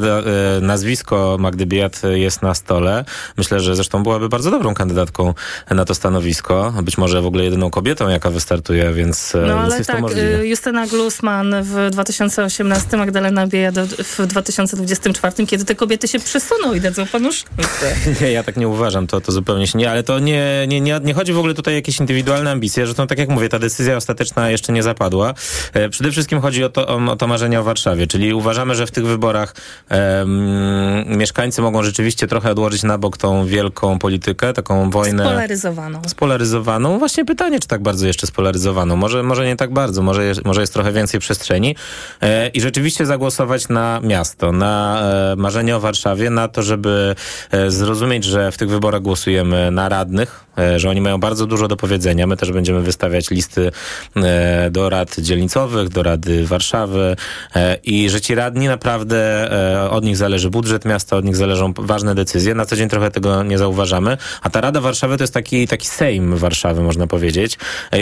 nazwisko 0.61 1.37
Magdy 1.39 1.65
Biejat 1.65 2.01
jest 2.13 2.41
na 2.41 2.53
stole. 2.53 3.05
Myślę, 3.37 3.59
że 3.59 3.75
zresztą 3.75 4.03
byłaby 4.03 4.29
bardzo 4.29 4.51
dobrą 4.51 4.73
kandydatką 4.73 5.33
na 5.71 5.85
to 5.85 5.95
stanowisko. 5.95 6.73
Być 6.83 6.97
może 6.97 7.21
w 7.21 7.25
ogóle 7.25 7.43
jedyną 7.43 7.69
kobietą, 7.69 8.09
jaka 8.09 8.29
wystartuje, 8.29 8.93
więc, 8.93 9.32
No 9.41 9.47
więc 9.47 9.59
ale 9.59 9.77
jest 9.77 9.87
to 9.87 9.93
tak, 9.93 10.01
możliwe. 10.01 10.39
y, 10.39 10.47
Justyna 10.47 10.87
Glusman 10.87 11.55
w 11.63 11.89
2018, 11.91 12.97
Magdalena 12.97 13.47
Biejat 13.47 13.79
w 13.79 14.27
2024, 14.27 15.47
kiedy 15.47 15.65
te 15.65 15.75
kobiety 15.75 16.07
się 16.07 16.19
przesuną 16.19 16.73
i 16.73 16.81
dadzą 16.81 17.05
panu 17.07 17.31
szansę. 17.31 17.95
Nie, 18.21 18.31
ja 18.31 18.43
tak 18.43 18.57
nie 18.57 18.67
uważam, 18.67 19.07
to, 19.07 19.21
to 19.21 19.31
zupełnie 19.31 19.67
się 19.67 19.77
nie, 19.79 19.91
ale 19.91 20.03
to 20.03 20.19
nie, 20.19 20.65
nie, 20.67 20.81
nie, 20.81 20.99
nie 21.03 21.13
chodzi 21.13 21.33
w 21.33 21.37
ogóle 21.37 21.53
tutaj 21.53 21.73
o 21.73 21.75
jakieś 21.75 21.99
indywidualne 21.99 22.51
ambicje, 22.51 22.87
że 22.87 22.93
to 22.93 23.07
tak 23.07 23.17
jak 23.17 23.29
mówię, 23.29 23.49
ta 23.49 23.59
decyzja 23.59 23.95
ostateczna 23.95 24.49
jeszcze 24.49 24.73
nie 24.73 24.83
zapadła. 24.83 25.33
E, 25.73 25.89
przede 25.89 26.11
wszystkim 26.11 26.41
chodzi 26.41 26.63
o 26.63 26.69
to, 26.69 26.87
o, 26.87 27.11
o 27.11 27.15
to 27.15 27.27
marzenie 27.27 27.59
o 27.59 27.63
Warszawie, 27.63 28.07
czyli 28.07 28.33
uważamy, 28.33 28.75
że 28.75 28.87
w 28.87 28.91
tych 28.91 29.05
wyborach 29.05 29.55
em, 29.89 31.17
mieszkańcy 31.17 31.61
mogą 31.61 31.83
rzeczywiście 31.83 32.27
trochę 32.27 32.51
odłożyć 32.51 32.83
na 32.83 32.97
bok 32.97 33.17
tą 33.17 33.45
wielką 33.45 33.99
politykę, 33.99 34.53
taką 34.53 34.89
wojnę 34.89 35.23
Spolaryzowaną. 35.23 36.01
spolaryzowaną. 36.07 36.99
Właśnie 36.99 37.25
pytanie, 37.25 37.59
czy 37.59 37.67
tak 37.67 37.81
bardzo 37.81 38.07
jeszcze 38.07 38.27
spolaryzowaną. 38.27 38.95
Może, 38.95 39.22
może 39.23 39.45
nie 39.45 39.55
tak 39.55 39.73
bardzo, 39.73 40.01
może, 40.01 40.25
jest, 40.25 40.45
może 40.45 40.61
jest 40.61 40.73
trochę 40.73 40.91
więcej 40.91 41.19
przestrzeni. 41.19 41.75
E, 42.21 42.47
I 42.47 42.61
rzeczywiście 42.61 43.05
zagłosować 43.05 43.69
na 43.69 43.99
miasto, 44.03 44.51
na 44.51 45.01
e, 45.31 45.35
marzenie 45.35 45.75
o 45.75 45.79
Warszawie, 45.79 46.29
na 46.29 46.47
to, 46.47 46.63
żeby 46.63 47.15
e, 47.51 47.71
zrozumieć, 47.71 48.23
że 48.23 48.51
w 48.51 48.57
tych 48.57 48.69
wyborach 48.69 49.01
głosujemy 49.01 49.71
na 49.71 49.89
radnych, 49.89 50.45
e, 50.57 50.79
że 50.79 50.89
oni 50.89 51.01
mają 51.01 51.19
bardzo 51.19 51.45
dużo 51.45 51.67
do 51.67 51.77
powiedzenia. 51.77 52.27
My 52.27 52.37
też 52.37 52.51
będziemy 52.51 52.81
wystawiać 52.81 53.29
listy 53.29 53.71
e, 54.15 54.69
do 54.71 54.89
rad 54.89 55.19
dzielnicowych, 55.19 55.89
do 55.89 56.03
Rady 56.03 56.45
Warszawy 56.45 57.15
e, 57.55 57.77
i 57.83 58.09
że 58.09 58.21
ci 58.21 58.35
radni 58.35 58.67
naprawdę 58.67 59.49
od 59.89 60.03
nich 60.03 60.17
zależy 60.17 60.49
budżet 60.49 60.85
miasta, 60.85 61.17
od 61.17 61.25
nich 61.25 61.35
zależą 61.35 61.73
ważne 61.77 62.15
decyzje. 62.15 62.55
Na 62.55 62.65
co 62.65 62.75
dzień 62.75 62.89
trochę 62.89 63.11
tego 63.11 63.43
nie 63.43 63.57
zauważamy. 63.57 64.17
A 64.41 64.49
ta 64.49 64.61
Rada 64.61 64.81
Warszawy 64.81 65.17
to 65.17 65.23
jest 65.23 65.33
taki, 65.33 65.67
taki 65.67 65.87
Sejm 65.87 66.35
Warszawy, 66.35 66.81
można 66.81 67.07
powiedzieć. 67.07 67.57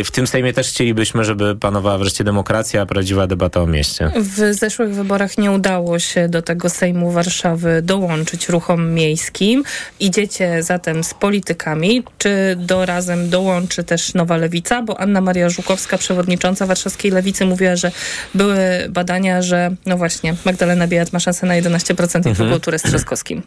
W 0.06 0.12
tym 0.12 0.28
Sejmie 0.28 0.54
też 0.54 0.72
chcielibyśmy, 1.02 1.26
żeby 1.26 1.56
panowała 1.56 1.98
wreszcie 1.98 2.24
demokracja, 2.24 2.86
prawdziwa 2.86 3.28
debata 3.28 3.62
o 3.62 3.68
mieście. 3.68 4.12
W 4.16 4.54
zeszłych 4.54 4.94
wyborach 4.96 5.38
nie 5.38 5.52
udało 5.52 6.00
się 6.00 6.30
do 6.30 6.42
tego 6.42 6.70
Sejmu 6.70 7.12
Warszawy 7.12 7.82
dołączyć 7.82 8.50
ruchom 8.50 8.94
miejskim. 8.94 9.64
Idziecie 10.00 10.64
zatem 10.64 11.04
z 11.04 11.14
politykami. 11.14 12.04
Czy 12.18 12.56
do 12.60 12.86
razem 12.86 13.30
dołączy 13.30 13.84
też 13.84 14.14
Nowa 14.14 14.38
Lewica? 14.38 14.82
Bo 14.82 15.00
Anna 15.00 15.22
Maria 15.22 15.50
Żukowska, 15.50 15.98
przewodnicząca 15.98 16.66
warszawskiej 16.66 17.12
Lewicy, 17.12 17.46
mówiła, 17.46 17.76
że 17.76 17.92
były 18.36 18.58
badania, 18.90 19.42
że 19.42 19.72
no 19.86 19.98
właśnie 19.98 20.36
Magdalena 20.46 20.88
Biejat 20.88 21.14
ma 21.14 21.20
szansę 21.20 21.48
na 21.48 21.54
11% 21.54 22.26
i 22.26 22.30
Mhm. 22.30 22.60
turę 22.60 22.80
z 22.80 22.82
Trzaskowskim. 22.84 23.42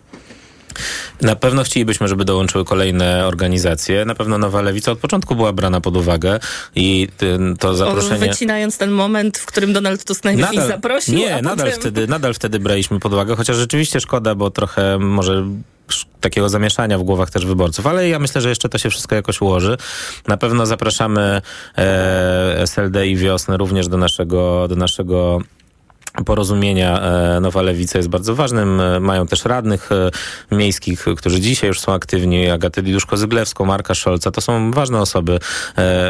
Na 1.21 1.37
pewno 1.37 1.65
chcielibyśmy, 1.65 2.09
żeby 2.09 2.25
dołączyły 2.25 2.65
kolejne 2.65 3.27
organizacje. 3.27 4.05
Na 4.05 4.15
pewno 4.15 4.39
Nowa 4.39 4.63
Lewica 4.63 4.93
od 4.93 4.99
początku 4.99 5.35
była 5.35 5.53
brana 5.53 5.81
pod 5.81 5.97
uwagę 5.97 6.41
i 6.77 7.09
to 7.59 7.75
zaproszenie... 7.75 8.29
wycinając 8.29 8.79
ten 8.79 8.91
moment, 8.91 9.39
w 9.39 9.47
którym 9.47 9.73
Donald 9.73 10.05
Tusk 10.05 10.25
najlepiej 10.25 10.59
zaprosił, 10.59 11.15
Nie, 11.15 11.43
nadal, 11.43 11.57
potem... 11.57 11.81
wtedy, 11.81 12.07
nadal 12.07 12.35
wtedy 12.35 12.61
braliśmy 12.61 13.01
pod 13.01 13.13
uwagę, 13.13 13.37
chociaż 13.37 13.57
rzeczywiście 13.57 14.01
szkoda, 14.01 14.35
bo 14.35 14.51
trochę 14.51 14.99
może 14.99 15.45
takiego 16.21 16.49
zamieszania 16.49 16.99
w 16.99 17.03
głowach 17.03 17.31
też 17.31 17.47
wyborców, 17.47 17.87
ale 17.87 18.09
ja 18.09 18.19
myślę, 18.19 18.41
że 18.41 18.49
jeszcze 18.49 18.69
to 18.69 18.79
się 18.79 18.91
wszystko 18.91 19.15
jakoś 19.15 19.41
ułoży. 19.41 19.77
Na 20.27 20.37
pewno 20.37 20.67
zapraszamy 20.67 21.43
e, 21.79 22.61
SLD 22.61 23.07
i 23.07 23.17
Wiosnę 23.17 23.57
również 23.57 23.89
do 23.89 23.97
naszego, 23.97 24.69
do 24.69 24.77
naszego 24.77 25.39
porozumienia 26.25 27.01
e, 27.37 27.41
Nowa 27.41 27.63
Lewica 27.63 27.99
jest 27.99 28.09
bardzo 28.09 28.35
ważnym. 28.35 28.81
E, 28.81 29.01
Mają 29.01 29.27
też 29.27 29.45
radnych 29.45 29.93
e, 29.93 30.11
miejskich, 30.57 31.05
którzy 31.17 31.41
dzisiaj 31.41 31.69
już 31.69 31.81
są 31.81 31.93
aktywni. 31.93 32.51
Agatę 32.51 32.83
Diduszko-Zyglewską, 32.83 33.65
Marka 33.65 33.95
Szolca. 33.95 34.31
To 34.31 34.41
są 34.41 34.71
ważne 34.71 35.01
osoby. 35.01 35.39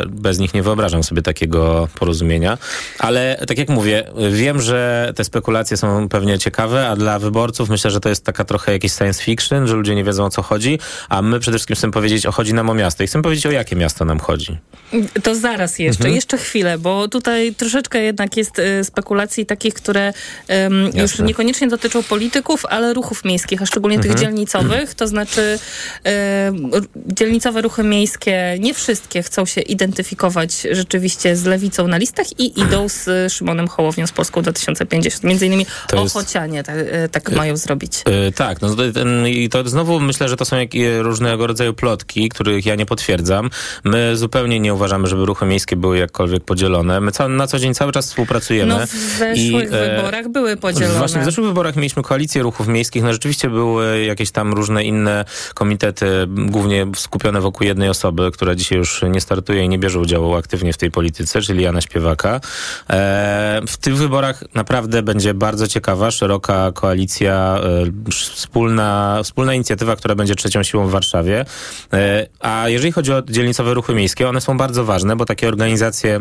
Bez 0.08 0.38
nich 0.38 0.54
nie 0.54 0.62
wyobrażam 0.62 1.02
sobie 1.04 1.22
takiego 1.22 1.88
porozumienia. 1.98 2.58
Ale 2.98 3.44
tak 3.48 3.58
jak 3.58 3.68
mówię, 3.68 4.04
wiem, 4.30 4.60
że 4.60 5.12
te 5.16 5.24
spekulacje 5.24 5.76
są 5.76 6.08
pewnie 6.08 6.38
ciekawe, 6.38 6.88
a 6.88 6.96
dla 6.96 7.18
wyborców 7.18 7.68
myślę, 7.68 7.90
że 7.90 8.00
to 8.00 8.08
jest 8.08 8.24
taka 8.24 8.44
trochę 8.44 8.72
jakieś 8.72 8.92
science 8.92 9.22
fiction, 9.22 9.66
że 9.66 9.74
ludzie 9.76 9.94
nie 9.94 10.04
wiedzą 10.04 10.24
o 10.24 10.30
co 10.30 10.42
chodzi, 10.42 10.78
a 11.08 11.22
my 11.22 11.40
przede 11.40 11.58
wszystkim 11.58 11.76
chcemy 11.76 11.92
powiedzieć, 11.92 12.26
o 12.26 12.32
chodzi 12.32 12.54
nam 12.54 12.70
o 12.70 12.74
miasto 12.74 13.02
i 13.04 13.06
chcemy 13.06 13.22
powiedzieć, 13.22 13.46
o 13.46 13.50
jakie 13.50 13.76
miasto 13.76 14.04
nam 14.04 14.18
chodzi. 14.20 14.58
To 15.22 15.34
zaraz 15.34 15.78
jeszcze, 15.78 16.00
Mhm. 16.04 16.14
jeszcze 16.14 16.38
chwilę, 16.38 16.78
bo 16.78 17.08
tutaj 17.08 17.54
troszeczkę 17.54 17.98
jednak 18.02 18.36
jest 18.36 18.60
spekulacji 18.82 19.46
takich, 19.46 19.74
które 19.74 19.93
ym, 20.00 20.84
już 20.86 20.94
Jasne. 20.94 21.24
niekoniecznie 21.26 21.68
dotyczą 21.68 22.02
polityków, 22.02 22.66
ale 22.66 22.94
ruchów 22.94 23.24
miejskich, 23.24 23.62
a 23.62 23.66
szczególnie 23.66 23.98
tych 24.00 24.10
Mhm. 24.10 24.20
dzielnicowych. 24.26 24.94
To 24.94 25.06
znaczy 25.08 25.58
r- 26.04 26.84
dzielnicowe 27.06 27.62
ruchy 27.62 27.82
miejskie, 27.82 28.56
nie 28.60 28.74
wszystkie 28.74 29.22
chcą 29.22 29.46
się 29.46 29.60
identyfikować 29.60 30.66
rzeczywiście 30.70 31.36
z 31.36 31.44
lewicą 31.44 31.88
na 31.88 31.96
listach 31.96 32.26
i 32.40 32.60
idą 32.60 32.88
z 32.88 33.32
Szymonem 33.32 33.68
Hołownią 33.68 34.06
z 34.06 34.12
Polską 34.12 34.42
2050. 34.42 35.24
Między 35.24 35.46
innymi 35.46 35.66
To 35.88 36.02
jest- 36.02 36.16
Ochocianie 36.16 36.62
tak, 36.62 36.76
y, 36.76 37.08
tak 37.12 37.32
mają 37.32 37.56
zrobić. 37.56 38.02
Yy, 38.24 38.32
tak, 38.32 38.60
no 38.62 38.74
to, 38.74 38.92
ten, 38.92 39.26
i 39.28 39.48
to 39.48 39.68
znowu 39.68 40.00
myślę, 40.00 40.28
że 40.28 40.36
to 40.36 40.44
są 40.44 40.56
jakie, 40.56 41.02
różnego 41.02 41.46
rodzaju 41.46 41.74
plotki, 41.74 42.28
których 42.28 42.66
ja 42.66 42.74
nie 42.74 42.86
potwierdzam. 42.86 43.50
My 43.84 44.16
zupełnie 44.16 44.60
nie 44.60 44.74
uważamy, 44.74 45.06
żeby 45.06 45.26
ruchy 45.26 45.46
miejskie 45.46 45.76
były 45.76 45.98
jakkolwiek 45.98 46.44
podzielone. 46.44 47.00
My 47.00 47.12
ca- 47.12 47.28
na 47.28 47.46
co 47.46 47.58
dzień 47.58 47.74
cały 47.74 47.92
czas 47.92 48.06
współpracujemy. 48.06 48.74
No 48.74 48.86
w 48.86 48.90
zeszłych 48.90 49.70
I, 49.70 49.74
e, 49.74 49.83
wyborach 49.88 50.28
były 50.28 50.56
podzielone. 50.56 50.98
Właśnie 50.98 51.20
w 51.20 51.24
zeszłych 51.24 51.46
wyborach 51.46 51.76
mieliśmy 51.76 52.02
koalicję 52.02 52.42
ruchów 52.42 52.68
miejskich. 52.68 53.02
No 53.02 53.12
rzeczywiście 53.12 53.50
były 53.50 54.04
jakieś 54.04 54.30
tam 54.30 54.52
różne 54.52 54.84
inne 54.84 55.24
komitety, 55.54 56.06
głównie 56.28 56.86
skupione 56.96 57.40
wokół 57.40 57.66
jednej 57.66 57.88
osoby, 57.88 58.30
która 58.30 58.54
dzisiaj 58.54 58.78
już 58.78 59.02
nie 59.10 59.20
startuje 59.20 59.64
i 59.64 59.68
nie 59.68 59.78
bierze 59.78 59.98
udziału 59.98 60.34
aktywnie 60.34 60.72
w 60.72 60.76
tej 60.76 60.90
polityce, 60.90 61.42
czyli 61.42 61.62
Jana 61.62 61.80
Śpiewaka. 61.80 62.40
E, 62.90 63.60
w 63.68 63.76
tych 63.76 63.96
wyborach 63.96 64.44
naprawdę 64.54 65.02
będzie 65.02 65.34
bardzo 65.34 65.68
ciekawa, 65.68 66.10
szeroka 66.10 66.72
koalicja, 66.72 67.60
e, 67.62 68.10
wspólna, 68.10 69.20
wspólna 69.24 69.54
inicjatywa, 69.54 69.96
która 69.96 70.14
będzie 70.14 70.34
trzecią 70.34 70.62
siłą 70.62 70.86
w 70.86 70.90
Warszawie. 70.90 71.44
E, 71.92 72.26
a 72.40 72.68
jeżeli 72.68 72.92
chodzi 72.92 73.12
o 73.12 73.22
dzielnicowe 73.22 73.74
ruchy 73.74 73.94
miejskie, 73.94 74.28
one 74.28 74.40
są 74.40 74.56
bardzo 74.56 74.84
ważne, 74.84 75.16
bo 75.16 75.24
takie 75.24 75.48
organizacje 75.48 76.20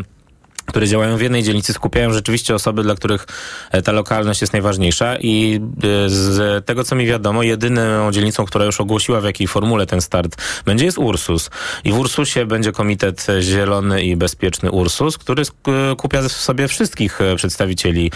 które 0.66 0.88
działają 0.88 1.18
w 1.18 1.22
jednej 1.22 1.44
dzielnicy, 1.44 1.74
skupiają 1.74 2.14
rzeczywiście 2.14 2.56
osoby, 2.56 2.84
dla 2.84 2.96
których 2.96 3.28
e, 3.72 3.82
ta 3.82 3.92
lokalność 3.92 4.42
jest 4.42 4.54
najważniejsza 4.54 5.18
i 5.20 5.60
e, 5.78 6.10
z 6.10 6.66
tego, 6.66 6.84
co 6.84 6.96
mi 6.96 7.06
wiadomo, 7.06 7.44
jedyną 7.44 8.12
dzielnicą, 8.12 8.46
która 8.46 8.66
już 8.66 8.82
ogłosiła 8.82 9.22
w 9.22 9.24
jakiej 9.24 9.48
formule 9.48 9.86
ten 9.86 10.02
start 10.02 10.36
będzie 10.66 10.86
jest 10.86 10.98
Ursus. 10.98 11.50
I 11.84 11.92
w 11.92 12.00
Ursusie 12.00 12.46
będzie 12.46 12.72
Komitet 12.72 13.28
Zielony 13.42 14.04
i 14.04 14.16
Bezpieczny 14.16 14.72
Ursus, 14.72 15.18
który 15.18 15.44
skupia 15.46 16.22
w 16.22 16.32
sobie 16.32 16.68
wszystkich 16.68 17.22
e, 17.22 17.36
przedstawicieli 17.36 18.12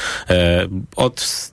od 0.95 1.51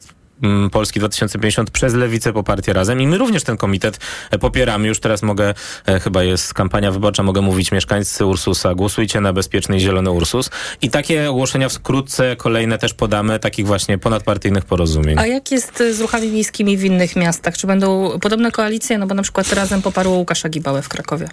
Polski 0.72 1.00
2050 1.00 1.70
przez 1.70 1.94
Lewicę 1.94 2.32
po 2.32 2.42
partię 2.42 2.72
Razem 2.72 3.00
i 3.00 3.06
my 3.06 3.18
również 3.18 3.42
ten 3.42 3.56
komitet 3.56 3.98
e, 4.30 4.38
popieramy. 4.38 4.88
Już 4.88 5.00
teraz 5.00 5.22
mogę, 5.22 5.54
e, 5.86 6.00
chyba 6.00 6.22
jest 6.22 6.54
kampania 6.54 6.90
wyborcza, 6.90 7.22
mogę 7.22 7.40
mówić 7.40 7.72
mieszkańcy 7.72 8.26
Ursusa, 8.26 8.74
głosujcie 8.74 9.20
na 9.20 9.32
bezpieczny 9.32 9.76
i 9.76 9.80
zielony 9.80 10.10
Ursus. 10.10 10.50
I 10.82 10.90
takie 10.90 11.30
ogłoszenia 11.30 11.68
wkrótce 11.68 12.36
kolejne 12.36 12.78
też 12.78 12.94
podamy, 12.94 13.38
takich 13.38 13.66
właśnie 13.66 13.98
ponadpartyjnych 13.98 14.64
porozumień. 14.64 15.18
A 15.18 15.26
jak 15.26 15.50
jest 15.50 15.82
z 15.92 16.00
ruchami 16.00 16.28
miejskimi 16.28 16.76
w 16.76 16.84
innych 16.84 17.16
miastach? 17.16 17.56
Czy 17.56 17.66
będą 17.66 18.18
podobne 18.20 18.52
koalicje? 18.52 18.98
No 18.98 19.06
bo 19.06 19.14
na 19.14 19.22
przykład 19.22 19.52
Razem 19.52 19.82
poparło 19.82 20.16
Łukasza 20.16 20.48
Gibałę 20.48 20.82
w 20.82 20.88
Krakowie. 20.88 21.28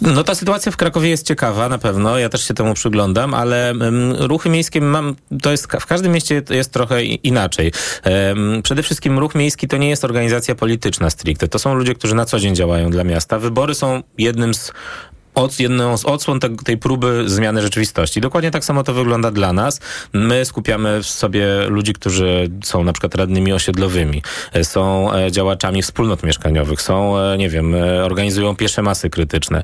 No 0.00 0.24
ta 0.24 0.34
sytuacja 0.34 0.72
w 0.72 0.76
Krakowie 0.76 1.08
jest 1.08 1.26
ciekawa 1.26 1.68
na 1.68 1.78
pewno, 1.78 2.18
ja 2.18 2.28
też 2.28 2.48
się 2.48 2.54
temu 2.54 2.74
przyglądam, 2.74 3.34
ale 3.34 3.72
um, 3.80 4.12
ruchy 4.12 4.48
miejskie 4.48 4.80
mam, 4.80 5.16
to 5.42 5.50
jest, 5.50 5.66
w 5.80 5.86
każdym 5.86 6.12
mieście 6.12 6.42
jest 6.50 6.72
trochę 6.72 7.04
inaczej. 7.04 7.72
Przede 8.62 8.82
wszystkim 8.82 9.18
ruch 9.18 9.34
miejski 9.34 9.68
to 9.68 9.76
nie 9.76 9.88
jest 9.88 10.04
organizacja 10.04 10.54
polityczna 10.54 11.10
stricte. 11.10 11.48
To 11.48 11.58
są 11.58 11.74
ludzie, 11.74 11.94
którzy 11.94 12.14
na 12.14 12.24
co 12.24 12.40
dzień 12.40 12.54
działają 12.54 12.90
dla 12.90 13.04
miasta. 13.04 13.38
Wybory 13.38 13.74
są 13.74 14.02
jednym 14.18 14.54
z 14.54 14.72
od, 15.34 15.60
jedną 15.60 15.96
z 15.96 16.04
odsłon 16.04 16.40
te, 16.40 16.56
tej 16.56 16.78
próby 16.78 17.22
zmiany 17.26 17.62
rzeczywistości. 17.62 18.20
Dokładnie 18.20 18.50
tak 18.50 18.64
samo 18.64 18.82
to 18.82 18.94
wygląda 18.94 19.30
dla 19.30 19.52
nas. 19.52 19.80
My 20.12 20.44
skupiamy 20.44 21.02
w 21.02 21.06
sobie 21.06 21.46
ludzi, 21.68 21.92
którzy 21.92 22.50
są 22.64 22.84
na 22.84 22.92
przykład 22.92 23.14
radnymi 23.14 23.52
osiedlowymi, 23.52 24.22
e, 24.52 24.64
są 24.64 25.12
e, 25.12 25.32
działaczami 25.32 25.82
wspólnot 25.82 26.22
mieszkaniowych, 26.22 26.82
są, 26.82 27.18
e, 27.18 27.38
nie 27.38 27.48
wiem, 27.48 27.74
organizują 28.02 28.56
piesze 28.56 28.82
masy 28.82 29.10
krytyczne. 29.10 29.62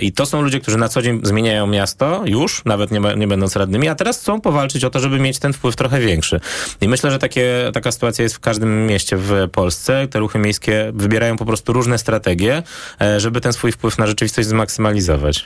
I 0.00 0.12
to 0.12 0.26
są 0.26 0.42
ludzie, 0.42 0.60
którzy 0.60 0.78
na 0.78 0.88
co 0.88 1.02
dzień 1.02 1.20
zmieniają 1.22 1.66
miasto, 1.66 2.22
już, 2.24 2.64
nawet 2.64 2.90
nie, 2.90 3.00
nie 3.16 3.26
będąc 3.26 3.56
radnymi, 3.56 3.88
a 3.88 3.94
teraz 3.94 4.20
chcą 4.20 4.40
powalczyć 4.40 4.84
o 4.84 4.90
to, 4.90 5.00
żeby 5.00 5.18
mieć 5.18 5.38
ten 5.38 5.52
wpływ 5.52 5.76
trochę 5.76 6.00
większy. 6.00 6.40
I 6.80 6.88
myślę, 6.88 7.10
że 7.10 7.18
takie, 7.18 7.70
taka 7.74 7.92
sytuacja 7.92 8.22
jest 8.22 8.34
w 8.34 8.40
każdym 8.40 8.86
mieście 8.86 9.16
w 9.16 9.32
Polsce. 9.52 10.08
Te 10.08 10.18
ruchy 10.18 10.38
miejskie 10.38 10.90
wybierają 10.94 11.36
po 11.36 11.44
prostu 11.44 11.72
różne 11.72 11.98
strategie, 11.98 12.62
żeby 13.16 13.40
ten 13.40 13.52
swój 13.52 13.72
wpływ 13.72 13.98
na 13.98 14.06
rzeczywistość 14.06 14.48
zmaksymalizować 14.48 14.73
maksymalizować? 14.78 15.44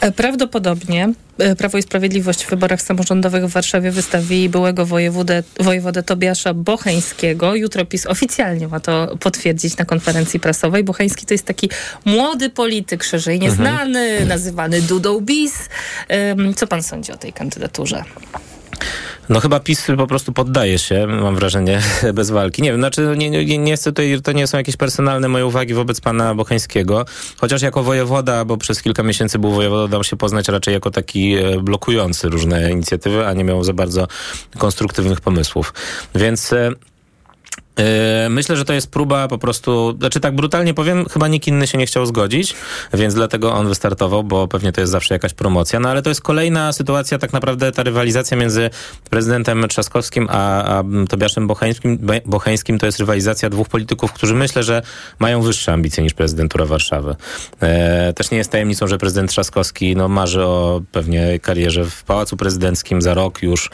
E, 0.00 0.12
prawdopodobnie 0.12 1.12
e, 1.38 1.56
Prawo 1.56 1.78
i 1.78 1.82
Sprawiedliwość 1.82 2.44
w 2.44 2.50
wyborach 2.50 2.82
samorządowych 2.82 3.46
w 3.46 3.50
Warszawie 3.50 3.90
wystawi 3.90 4.48
byłego 4.48 4.86
wojewodę, 4.86 5.42
wojewodę 5.60 6.02
Tobiasza 6.02 6.54
Bocheńskiego. 6.54 7.54
Jutro 7.54 7.84
PiS 7.84 8.06
oficjalnie 8.06 8.68
ma 8.68 8.80
to 8.80 9.16
potwierdzić 9.20 9.76
na 9.76 9.84
konferencji 9.84 10.40
prasowej. 10.40 10.84
Bocheński 10.84 11.26
to 11.26 11.34
jest 11.34 11.46
taki 11.46 11.70
młody 12.04 12.50
polityk, 12.50 13.04
szerzej 13.04 13.40
nieznany, 13.40 14.00
mhm. 14.00 14.28
nazywany 14.28 14.82
Dudą 14.82 15.20
Bis. 15.20 15.54
Co 16.56 16.66
pan 16.66 16.82
sądzi 16.82 17.12
o 17.12 17.16
tej 17.16 17.32
kandydaturze? 17.32 18.04
No 19.28 19.40
chyba 19.40 19.60
PiS 19.60 19.86
po 19.96 20.06
prostu 20.06 20.32
poddaje 20.32 20.78
się, 20.78 21.06
mam 21.06 21.34
wrażenie, 21.34 21.80
bez 22.14 22.30
walki. 22.30 22.62
Nie 22.62 22.70
wiem, 22.70 22.80
znaczy 22.80 23.14
nie, 23.16 23.30
nie, 23.30 23.58
nie 23.58 23.76
chcę 23.76 23.90
tutaj, 23.90 24.20
to 24.22 24.32
nie 24.32 24.46
są 24.46 24.58
jakieś 24.58 24.76
personalne 24.76 25.28
moje 25.28 25.46
uwagi 25.46 25.74
wobec 25.74 26.00
pana 26.00 26.34
Bocheńskiego, 26.34 27.04
chociaż 27.36 27.62
jako 27.62 27.82
wojewoda, 27.82 28.44
bo 28.44 28.56
przez 28.56 28.82
kilka 28.82 29.02
miesięcy 29.02 29.38
był 29.38 29.50
wojewodą, 29.50 29.88
dał 29.88 30.04
się 30.04 30.16
poznać 30.16 30.48
raczej 30.48 30.74
jako 30.74 30.90
taki 30.90 31.34
e, 31.34 31.60
blokujący 31.60 32.28
różne 32.28 32.70
inicjatywy, 32.70 33.26
a 33.26 33.32
nie 33.32 33.44
miał 33.44 33.64
za 33.64 33.72
bardzo 33.72 34.06
konstruktywnych 34.58 35.20
pomysłów. 35.20 35.74
Więc 36.14 36.52
E, 36.52 36.70
myślę, 38.30 38.56
że 38.56 38.64
to 38.64 38.72
jest 38.72 38.90
próba 38.90 39.28
po 39.28 39.38
prostu, 39.38 39.96
znaczy 39.98 40.20
tak 40.20 40.34
brutalnie 40.34 40.74
powiem, 40.74 41.06
chyba 41.08 41.28
nikt 41.28 41.46
inny 41.46 41.66
się 41.66 41.78
nie 41.78 41.86
chciał 41.86 42.06
zgodzić, 42.06 42.54
więc 42.92 43.14
dlatego 43.14 43.52
on 43.52 43.68
wystartował, 43.68 44.24
bo 44.24 44.48
pewnie 44.48 44.72
to 44.72 44.80
jest 44.80 44.92
zawsze 44.92 45.14
jakaś 45.14 45.34
promocja. 45.34 45.80
No 45.80 45.88
ale 45.88 46.02
to 46.02 46.08
jest 46.08 46.20
kolejna 46.20 46.72
sytuacja, 46.72 47.18
tak 47.18 47.32
naprawdę 47.32 47.72
ta 47.72 47.82
rywalizacja 47.82 48.36
między 48.36 48.70
prezydentem 49.10 49.68
Trzaskowskim 49.68 50.28
a, 50.30 50.64
a 50.64 50.84
Tobiaszem 51.08 51.46
Bocheńskim, 51.46 51.98
Bocheńskim 52.26 52.78
to 52.78 52.86
jest 52.86 52.98
rywalizacja 52.98 53.50
dwóch 53.50 53.68
polityków, 53.68 54.12
którzy 54.12 54.34
myślę, 54.34 54.62
że 54.62 54.82
mają 55.18 55.42
wyższe 55.42 55.72
ambicje 55.72 56.04
niż 56.04 56.14
prezydentura 56.14 56.64
Warszawy. 56.64 57.16
E, 57.60 58.12
też 58.12 58.30
nie 58.30 58.38
jest 58.38 58.50
tajemnicą, 58.50 58.86
że 58.86 58.98
prezydent 58.98 59.30
Trzaskowski 59.30 59.96
no, 59.96 60.08
marzy 60.08 60.44
o 60.44 60.82
pewnie 60.92 61.38
karierze 61.38 61.84
w 61.84 62.04
Pałacu 62.04 62.36
Prezydenckim 62.36 63.02
za 63.02 63.14
rok 63.14 63.42
już. 63.42 63.70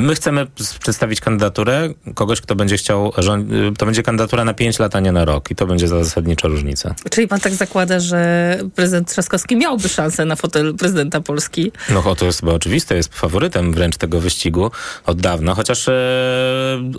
My 0.00 0.14
chcemy 0.14 0.46
przedstawić 0.80 1.20
kandydaturę 1.20 1.88
kogoś, 2.14 2.40
kto 2.40 2.56
będzie 2.56 2.76
chciał 2.76 3.12
rządzić 3.18 3.39
to 3.78 3.86
będzie 3.86 4.02
kandydatura 4.02 4.44
na 4.44 4.54
5 4.54 4.78
lat, 4.78 4.96
a 4.96 5.00
nie 5.00 5.12
na 5.12 5.24
rok. 5.24 5.50
I 5.50 5.54
to 5.54 5.66
będzie 5.66 5.88
zasadnicza 5.88 6.48
różnica. 6.48 6.94
Czyli 7.10 7.28
pan 7.28 7.40
tak 7.40 7.54
zakłada, 7.54 8.00
że 8.00 8.58
prezydent 8.74 9.08
Trzaskowski 9.08 9.56
miałby 9.56 9.88
szansę 9.88 10.24
na 10.24 10.36
fotel 10.36 10.74
prezydenta 10.74 11.20
Polski? 11.20 11.72
No 11.90 12.14
to 12.14 12.26
jest 12.26 12.40
chyba 12.40 12.52
oczywiste. 12.52 12.96
Jest 12.96 13.14
faworytem 13.14 13.72
wręcz 13.72 13.96
tego 13.96 14.20
wyścigu 14.20 14.70
od 15.06 15.20
dawna. 15.20 15.54
Chociaż 15.54 15.88
e, 15.88 15.92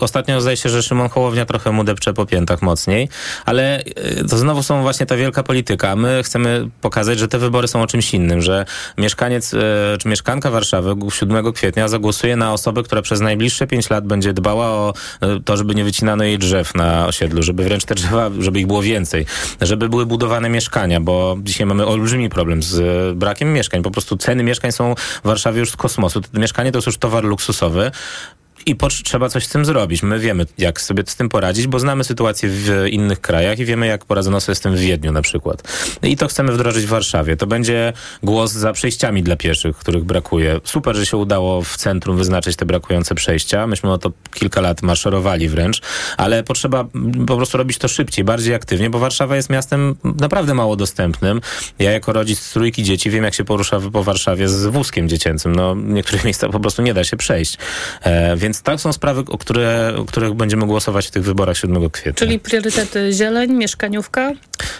ostatnio 0.00 0.40
zdaje 0.40 0.56
się, 0.56 0.68
że 0.68 0.82
Szymon 0.82 1.08
Hołownia 1.08 1.46
trochę 1.46 1.72
mu 1.72 1.84
depcze 1.84 2.14
po 2.14 2.26
piętach 2.26 2.62
mocniej. 2.62 3.08
Ale 3.44 3.78
e, 3.78 4.24
to 4.24 4.38
znowu 4.38 4.62
są 4.62 4.82
właśnie 4.82 5.06
ta 5.06 5.16
wielka 5.16 5.42
polityka. 5.42 5.96
My 5.96 6.22
chcemy 6.22 6.68
pokazać, 6.80 7.18
że 7.18 7.28
te 7.28 7.38
wybory 7.38 7.68
są 7.68 7.82
o 7.82 7.86
czymś 7.86 8.14
innym. 8.14 8.42
Że 8.42 8.64
mieszkaniec 8.98 9.54
e, 9.54 9.58
czy 9.98 10.08
mieszkanka 10.08 10.50
Warszawy 10.50 10.94
7 11.10 11.52
kwietnia 11.52 11.88
zagłosuje 11.88 12.36
na 12.36 12.52
osobę, 12.52 12.82
która 12.82 13.02
przez 13.02 13.20
najbliższe 13.20 13.66
5 13.66 13.90
lat 13.90 14.06
będzie 14.06 14.32
dbała 14.32 14.66
o 14.66 14.94
e, 15.20 15.40
to, 15.44 15.56
żeby 15.56 15.74
nie 15.74 15.84
wycinano 15.84 16.24
jej 16.24 16.31
drzew 16.38 16.74
na 16.74 17.06
osiedlu, 17.06 17.42
żeby 17.42 17.64
wręcz 17.64 17.84
te 17.84 17.94
drzewa, 17.94 18.30
żeby 18.38 18.60
ich 18.60 18.66
było 18.66 18.82
więcej, 18.82 19.26
żeby 19.60 19.88
były 19.88 20.06
budowane 20.06 20.48
mieszkania, 20.48 21.00
bo 21.00 21.36
dzisiaj 21.42 21.66
mamy 21.66 21.86
olbrzymi 21.86 22.28
problem 22.28 22.62
z 22.62 23.18
brakiem 23.18 23.52
mieszkań. 23.52 23.82
Po 23.82 23.90
prostu 23.90 24.16
ceny 24.16 24.42
mieszkań 24.42 24.72
są 24.72 24.94
w 25.24 25.26
Warszawie 25.26 25.60
już 25.60 25.70
z 25.70 25.76
kosmosu. 25.76 26.20
Mieszkanie 26.34 26.72
to 26.72 26.78
jest 26.78 26.86
już 26.86 26.98
towar 26.98 27.24
luksusowy. 27.24 27.90
I 28.66 28.76
trzeba 29.04 29.28
coś 29.28 29.46
z 29.46 29.48
tym 29.48 29.64
zrobić. 29.64 30.02
My 30.02 30.18
wiemy, 30.18 30.46
jak 30.58 30.80
sobie 30.80 31.02
z 31.06 31.16
tym 31.16 31.28
poradzić, 31.28 31.66
bo 31.66 31.78
znamy 31.78 32.04
sytuację 32.04 32.48
w 32.52 32.86
innych 32.90 33.20
krajach 33.20 33.58
i 33.58 33.64
wiemy, 33.64 33.86
jak 33.86 34.04
poradzono 34.04 34.40
sobie 34.40 34.56
z 34.56 34.60
tym 34.60 34.76
w 34.76 34.78
Wiedniu 34.78 35.12
na 35.12 35.22
przykład. 35.22 35.62
I 36.02 36.16
to 36.16 36.28
chcemy 36.28 36.52
wdrożyć 36.52 36.84
w 36.84 36.88
Warszawie. 36.88 37.36
To 37.36 37.46
będzie 37.46 37.92
głos 38.22 38.52
za 38.52 38.72
przejściami 38.72 39.22
dla 39.22 39.36
pieszych, 39.36 39.76
których 39.76 40.04
brakuje. 40.04 40.60
Super, 40.64 40.96
że 40.96 41.06
się 41.06 41.16
udało 41.16 41.62
w 41.62 41.76
centrum 41.76 42.16
wyznaczyć 42.16 42.56
te 42.56 42.66
brakujące 42.66 43.14
przejścia. 43.14 43.66
Myśmy 43.66 43.92
o 43.92 43.98
to 43.98 44.12
kilka 44.34 44.60
lat 44.60 44.82
maszerowali 44.82 45.48
wręcz, 45.48 45.80
ale 46.16 46.42
potrzeba 46.42 46.84
po 47.26 47.36
prostu 47.36 47.58
robić 47.58 47.78
to 47.78 47.88
szybciej, 47.88 48.24
bardziej 48.24 48.54
aktywnie, 48.54 48.90
bo 48.90 48.98
Warszawa 48.98 49.36
jest 49.36 49.50
miastem 49.50 49.96
naprawdę 50.04 50.54
mało 50.54 50.76
dostępnym. 50.76 51.40
Ja 51.78 51.90
jako 51.90 52.12
rodzic 52.12 52.52
trójki 52.52 52.82
dzieci 52.82 53.10
wiem, 53.10 53.24
jak 53.24 53.34
się 53.34 53.44
porusza 53.44 53.80
po 53.92 54.04
Warszawie 54.04 54.48
z 54.48 54.66
wózkiem 54.66 55.08
dziecięcym. 55.08 55.56
No, 55.56 55.74
niektórych 55.74 56.24
miejscach 56.32 56.50
po 56.50 56.60
prostu 56.60 56.82
nie 56.82 56.94
da 56.94 57.04
się 57.04 57.16
przejść. 57.16 57.58
E, 58.02 58.36
więc 58.42 58.62
tak 58.62 58.80
są 58.80 58.92
sprawy, 58.92 59.20
o, 59.28 59.38
które, 59.38 59.94
o 59.96 60.04
których 60.04 60.34
będziemy 60.34 60.66
głosować 60.66 61.06
w 61.06 61.10
tych 61.10 61.24
wyborach 61.24 61.56
7 61.56 61.90
kwietnia. 61.90 62.26
Czyli 62.26 62.38
priorytety 62.38 63.12
zieleń, 63.12 63.52
mieszkaniówka? 63.52 64.32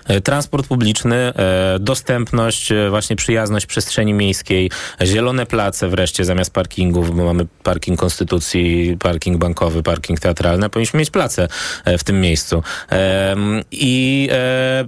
E, 0.07 0.21
transport 0.21 0.67
publiczny, 0.67 1.17
e, 1.17 1.79
dostępność, 1.81 2.73
e, 2.73 2.91
właśnie 2.91 3.17
przyjazność 3.17 3.67
przestrzeni 3.67 4.15
miejskiej, 4.15 4.71
zielone 5.03 5.47
place 5.47 5.89
wreszcie 5.89 6.25
zamiast 6.25 6.51
parkingów, 6.51 7.17
bo 7.17 7.25
mamy 7.25 7.47
parking 7.63 8.03
Konstytucji, 8.03 8.97
parking 9.01 9.37
bankowy, 9.37 9.83
parking 9.83 10.21
teatralny, 10.21 10.69
powinniśmy 10.69 10.99
mieć 10.99 11.11
place 11.11 11.49
w 11.99 12.05
tym 12.05 12.21
miejscu. 12.21 12.63
I 13.71 14.29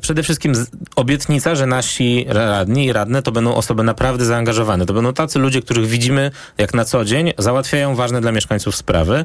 przede 0.00 0.22
wszystkim 0.22 0.52
obietnica, 0.96 1.54
że 1.54 1.66
nasi 1.66 2.26
radni 2.28 2.86
i 2.86 2.92
radne 2.92 3.22
to 3.22 3.32
będą 3.32 3.54
osoby 3.54 3.82
naprawdę 3.82 4.24
zaangażowane. 4.24 4.86
To 4.86 4.94
będą 4.94 5.12
tacy 5.12 5.38
ludzie, 5.38 5.62
których 5.62 5.86
widzimy 5.86 6.30
jak 6.58 6.74
na 6.74 6.84
co 6.84 7.04
dzień, 7.04 7.32
załatwiają 7.38 7.94
ważne 7.94 8.20
dla 8.20 8.32
mieszkańców 8.32 8.63
sprawy 8.72 9.24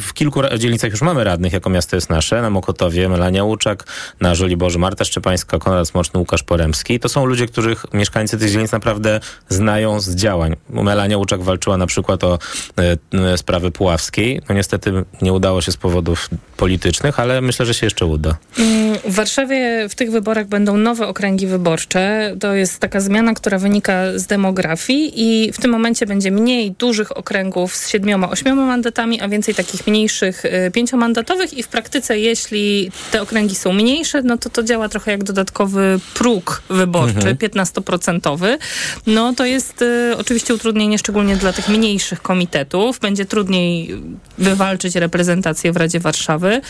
w 0.00 0.14
kilku 0.14 0.40
dzielnicach 0.58 0.90
już 0.90 1.02
mamy 1.02 1.24
radnych, 1.24 1.52
jako 1.52 1.70
miasto 1.70 1.96
jest 1.96 2.10
nasze. 2.10 2.42
Na 2.42 2.50
Mokotowie 2.50 3.08
Melania 3.08 3.44
Łuczak, 3.44 3.84
na 4.20 4.34
Żoliborzu 4.34 4.78
Marta 4.78 5.04
Szczepańska, 5.04 5.58
Konrad 5.58 5.88
Smoczny, 5.88 6.20
Łukasz 6.20 6.42
Poremski. 6.42 7.00
To 7.00 7.08
są 7.08 7.26
ludzie, 7.26 7.46
których 7.46 7.86
mieszkańcy 7.92 8.38
tych 8.38 8.50
dzielnic 8.50 8.72
naprawdę 8.72 9.20
znają 9.48 10.00
z 10.00 10.14
działań. 10.14 10.56
Melania 10.70 11.18
Łuczak 11.18 11.42
walczyła 11.42 11.76
na 11.76 11.86
przykład 11.86 12.24
o 12.24 12.38
e, 12.78 12.96
e, 13.32 13.38
sprawy 13.38 13.70
Puławskiej. 13.70 14.40
No 14.48 14.54
niestety 14.54 14.92
nie 15.22 15.32
udało 15.32 15.60
się 15.60 15.72
z 15.72 15.76
powodów 15.76 16.28
politycznych, 16.56 17.20
ale 17.20 17.40
myślę, 17.40 17.66
że 17.66 17.74
się 17.74 17.86
jeszcze 17.86 18.06
uda. 18.06 18.36
Mm, 18.58 18.98
W 19.08 19.14
Warszawie 19.14 19.88
w 19.88 19.94
tych 19.94 20.10
wyborach 20.10 20.46
będą 20.46 20.76
nowe 20.76 21.06
okręgi 21.08 21.46
wyborcze. 21.46 22.36
To 22.40 22.54
jest 22.54 22.78
taka 22.78 23.00
zmiana, 23.00 23.34
która 23.34 23.58
wynika 23.58 24.04
z 24.16 24.26
demografii 24.26 25.12
i 25.16 25.52
w 25.52 25.58
tym 25.60 25.70
momencie 25.70 26.06
będzie 26.06 26.30
mniej 26.30 26.70
dużych 26.72 27.16
okręgów 27.16 27.76
z 27.76 27.88
siedmioma, 27.88 28.30
ośmioma 28.30 28.66
mandatami, 28.66 29.20
a 29.20 29.28
więcej 29.28 29.54
takich 29.54 29.86
mniejszych 29.90 30.44
y, 30.44 30.70
pięciomandatowych 30.72 31.54
i 31.54 31.62
w 31.62 31.68
praktyce, 31.68 32.18
jeśli 32.18 32.90
te 33.10 33.22
okręgi 33.22 33.54
są 33.54 33.72
mniejsze, 33.72 34.22
no 34.22 34.38
to 34.38 34.50
to 34.50 34.62
działa 34.62 34.88
trochę 34.88 35.10
jak 35.10 35.24
dodatkowy 35.24 36.00
próg 36.14 36.62
wyborczy, 36.70 37.16
Mhm. 37.16 37.36
15%. 37.36 38.58
No 39.06 39.34
to 39.34 39.44
jest 39.46 39.82
y, 39.82 40.14
oczywiście 40.18 40.54
utrudnienie 40.54 40.98
szczególnie 40.98 41.36
dla 41.36 41.52
tych 41.52 41.68
mniejszych 41.68 42.22
komitetów. 42.22 42.98
Będzie 42.98 43.24
trudniej 43.24 43.96
wywalczyć 44.38 44.94
reprezentację 44.96 45.72
w 45.72 45.76
Radzie 45.76 46.00
Warszawy. 46.00 46.60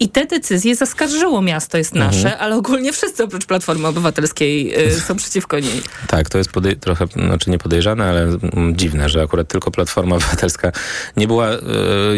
I 0.00 0.08
te 0.08 0.26
decyzje 0.26 0.76
zaskarżyło 0.76 1.42
miasto 1.42 1.78
jest 1.78 1.92
Mhm. 1.96 2.10
nasze, 2.14 2.38
ale 2.38 2.56
ogólnie 2.56 2.92
wszyscy 2.92 3.24
oprócz 3.24 3.46
Platformy 3.46 3.86
Obywatelskiej 3.88 4.86
y, 4.88 5.00
są 5.00 5.16
przeciwko 5.16 5.58
niej. 5.58 5.82
Tak, 6.06 6.30
to 6.30 6.38
jest 6.38 6.50
podej- 6.50 6.76
trochę, 6.76 7.06
znaczy 7.06 7.50
nie 7.50 7.58
podejrzane, 7.58 8.04
ale 8.08 8.22
mm, 8.22 8.76
dziwne, 8.76 9.08
że 9.08 9.22
akurat 9.22 9.48
tylko 9.48 9.70
Platforma 9.70 10.16
Obywatelska 10.16 10.72
nie 11.16 11.26
była, 11.26 11.48
e, 11.50 11.58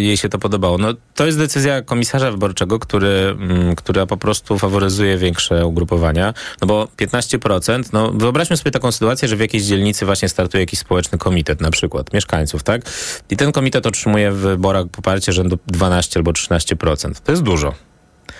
jej 0.00 0.16
się 0.16 0.28
to 0.28 0.38
podobało. 0.42 0.78
No, 0.78 0.94
to 1.14 1.26
jest 1.26 1.38
decyzja 1.38 1.82
komisarza 1.82 2.30
wyborczego, 2.30 2.78
który, 2.78 3.36
mm, 3.40 3.76
która 3.76 4.06
po 4.06 4.16
prostu 4.16 4.58
faworyzuje 4.58 5.18
większe 5.18 5.66
ugrupowania, 5.66 6.34
no 6.60 6.66
bo 6.66 6.88
15%, 6.96 7.92
no 7.92 8.12
wyobraźmy 8.12 8.56
sobie 8.56 8.70
taką 8.70 8.92
sytuację, 8.92 9.28
że 9.28 9.36
w 9.36 9.40
jakiejś 9.40 9.64
dzielnicy 9.64 10.06
właśnie 10.06 10.28
startuje 10.28 10.62
jakiś 10.62 10.78
społeczny 10.78 11.18
komitet, 11.18 11.60
na 11.60 11.70
przykład 11.70 12.12
mieszkańców, 12.12 12.62
tak? 12.62 12.82
I 13.30 13.36
ten 13.36 13.52
komitet 13.52 13.86
otrzymuje 13.86 14.32
w 14.32 14.36
wyborach 14.36 14.86
poparcie 14.86 15.32
rzędu 15.32 15.58
12 15.66 16.20
albo 16.20 16.30
13%. 16.30 17.20
To 17.24 17.32
jest 17.32 17.42
dużo. 17.42 17.74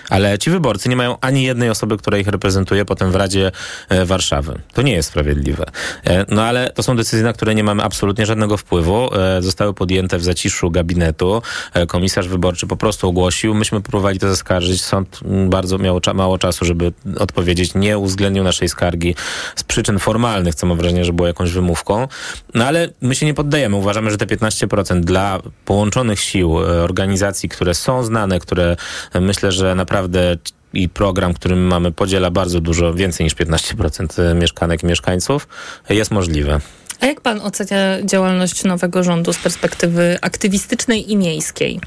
Ale 0.09 0.39
ci 0.39 0.51
wyborcy 0.51 0.89
nie 0.89 0.97
mają 0.97 1.17
ani 1.21 1.43
jednej 1.43 1.71
osoby, 1.71 1.97
która 1.97 2.19
ich 2.19 2.27
reprezentuje 2.27 2.85
potem 2.85 3.11
w 3.11 3.15
Radzie 3.15 3.53
e, 3.89 4.05
Warszawy. 4.05 4.59
To 4.73 4.83
nie 4.83 4.93
jest 4.93 5.09
sprawiedliwe. 5.09 5.65
E, 6.05 6.25
no 6.29 6.43
ale 6.43 6.71
to 6.71 6.83
są 6.83 6.97
decyzje, 6.97 7.25
na 7.25 7.33
które 7.33 7.55
nie 7.55 7.65
mamy 7.65 7.83
absolutnie 7.83 8.27
żadnego 8.27 8.57
wpływu. 8.57 9.15
E, 9.15 9.43
zostały 9.43 9.75
podjęte 9.75 10.19
w 10.19 10.25
zaciszu 10.25 10.71
gabinetu. 10.71 11.43
Komisarz 11.89 12.29
wyborczy 12.29 12.67
po 12.67 12.77
prostu 12.77 13.09
ogłosił. 13.09 13.55
Myśmy 13.55 13.81
próbowali 13.81 14.19
to 14.19 14.29
zaskarżyć. 14.29 14.85
Sąd 14.85 15.21
mm, 15.25 15.51
bardzo 15.51 15.79
miał 15.79 16.01
mało 16.15 16.39
czasu, 16.39 16.65
żeby 16.65 16.93
odpowiedzieć. 17.19 17.75
Nie 17.75 17.99
uwzględnił 17.99 18.45
naszej 18.45 18.69
skargi 18.69 19.15
z 19.57 19.65
przyczyn 19.65 19.99
formalnych, 19.99 20.55
co 20.55 20.67
mam 20.67 20.79
wrażenie, 20.79 21.05
że 21.05 21.13
było 21.13 21.29
jakąś 21.29 21.53
wymówką. 21.53 22.09
No 22.55 22.65
ale 22.65 22.89
my 23.01 23.15
się 23.15 23.27
nie 23.27 23.35
poddajemy. 23.35 23.77
Uważamy, 23.77 24.11
że 24.11 24.19
te 24.19 24.27
15% 24.27 25.01
dla 25.01 25.41
połączonych 25.65 26.21
sił, 26.21 26.57
organizacji, 26.57 27.49
które 27.49 27.75
są 27.75 28.05
znane, 28.05 28.39
które 28.39 28.77
myślę, 29.21 29.53
że 29.53 29.75
naprawdę 29.83 30.37
i 30.73 30.89
program, 30.89 31.35
którym 31.35 31.67
mamy, 31.67 31.93
podziela 31.93 32.31
bardzo 32.31 32.61
dużo, 32.61 32.95
więcej 32.95 33.25
niż 33.25 33.35
15% 33.35 34.35
mieszkanek 34.35 34.83
i 34.83 34.87
mieszkańców, 34.87 35.49
jest 35.89 36.11
możliwe. 36.11 36.61
A 37.01 37.07
jak 37.07 37.21
pan 37.21 37.41
ocenia 37.41 38.03
działalność 38.05 38.65
nowego 38.65 39.03
rządu 39.03 39.33
z 39.33 39.39
perspektywy 39.39 40.19
aktywistycznej 40.21 41.13
i 41.13 41.17
miejskiej? 41.17 41.81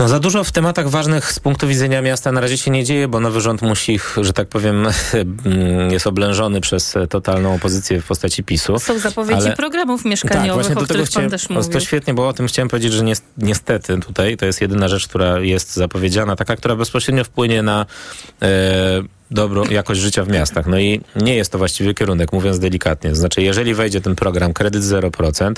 No 0.00 0.08
za 0.08 0.20
dużo 0.20 0.44
w 0.44 0.52
tematach 0.52 0.88
ważnych 0.88 1.32
z 1.32 1.40
punktu 1.40 1.68
widzenia 1.68 2.02
miasta 2.02 2.32
na 2.32 2.40
razie 2.40 2.58
się 2.58 2.70
nie 2.70 2.84
dzieje, 2.84 3.08
bo 3.08 3.20
nowy 3.20 3.40
rząd 3.40 3.62
musi 3.62 4.00
że 4.22 4.32
tak 4.32 4.48
powiem, 4.48 4.86
jest 5.90 6.06
oblężony 6.06 6.60
przez 6.60 6.94
totalną 7.10 7.54
opozycję 7.54 8.00
w 8.00 8.06
postaci 8.06 8.44
PiSu. 8.44 8.78
Są 8.78 8.98
zapowiedzi 8.98 9.40
Ale- 9.46 9.56
programów 9.56 10.02
Tak, 10.02 10.10
mieszkaniowych, 10.10 10.52
właśnie 10.52 10.74
o 10.76 10.84
których 10.84 11.02
pan 11.02 11.06
chciałem, 11.06 11.30
też 11.30 11.50
o, 11.50 11.54
mówił. 11.54 11.72
to 11.72 11.80
świetnie, 11.80 12.14
bo 12.14 12.28
o 12.28 12.32
tym 12.32 12.46
chciałem 12.46 12.68
powiedzieć, 12.68 12.92
że 12.92 13.04
nies- 13.04 13.22
niestety 13.38 13.98
tutaj 13.98 14.36
to 14.36 14.46
jest 14.46 14.60
jedyna 14.60 14.88
rzecz, 14.88 15.08
która 15.08 15.40
jest 15.40 15.74
zapowiedziana, 15.76 16.36
taka, 16.36 16.56
która 16.56 16.76
bezpośrednio 16.76 17.24
wpłynie 17.24 17.62
na 17.62 17.86
e, 18.42 19.02
dobrą 19.30 19.64
jakość 19.64 20.00
życia 20.00 20.24
w 20.24 20.28
miastach. 20.28 20.66
No 20.66 20.78
i 20.78 21.00
nie 21.16 21.34
jest 21.36 21.52
to 21.52 21.58
właściwy 21.58 21.94
kierunek, 21.94 22.32
mówiąc 22.32 22.58
delikatnie. 22.58 23.14
Znaczy, 23.14 23.42
jeżeli 23.42 23.74
wejdzie 23.74 24.00
ten 24.00 24.16
program 24.16 24.52
kredyt 24.52 24.82
0%, 24.82 25.52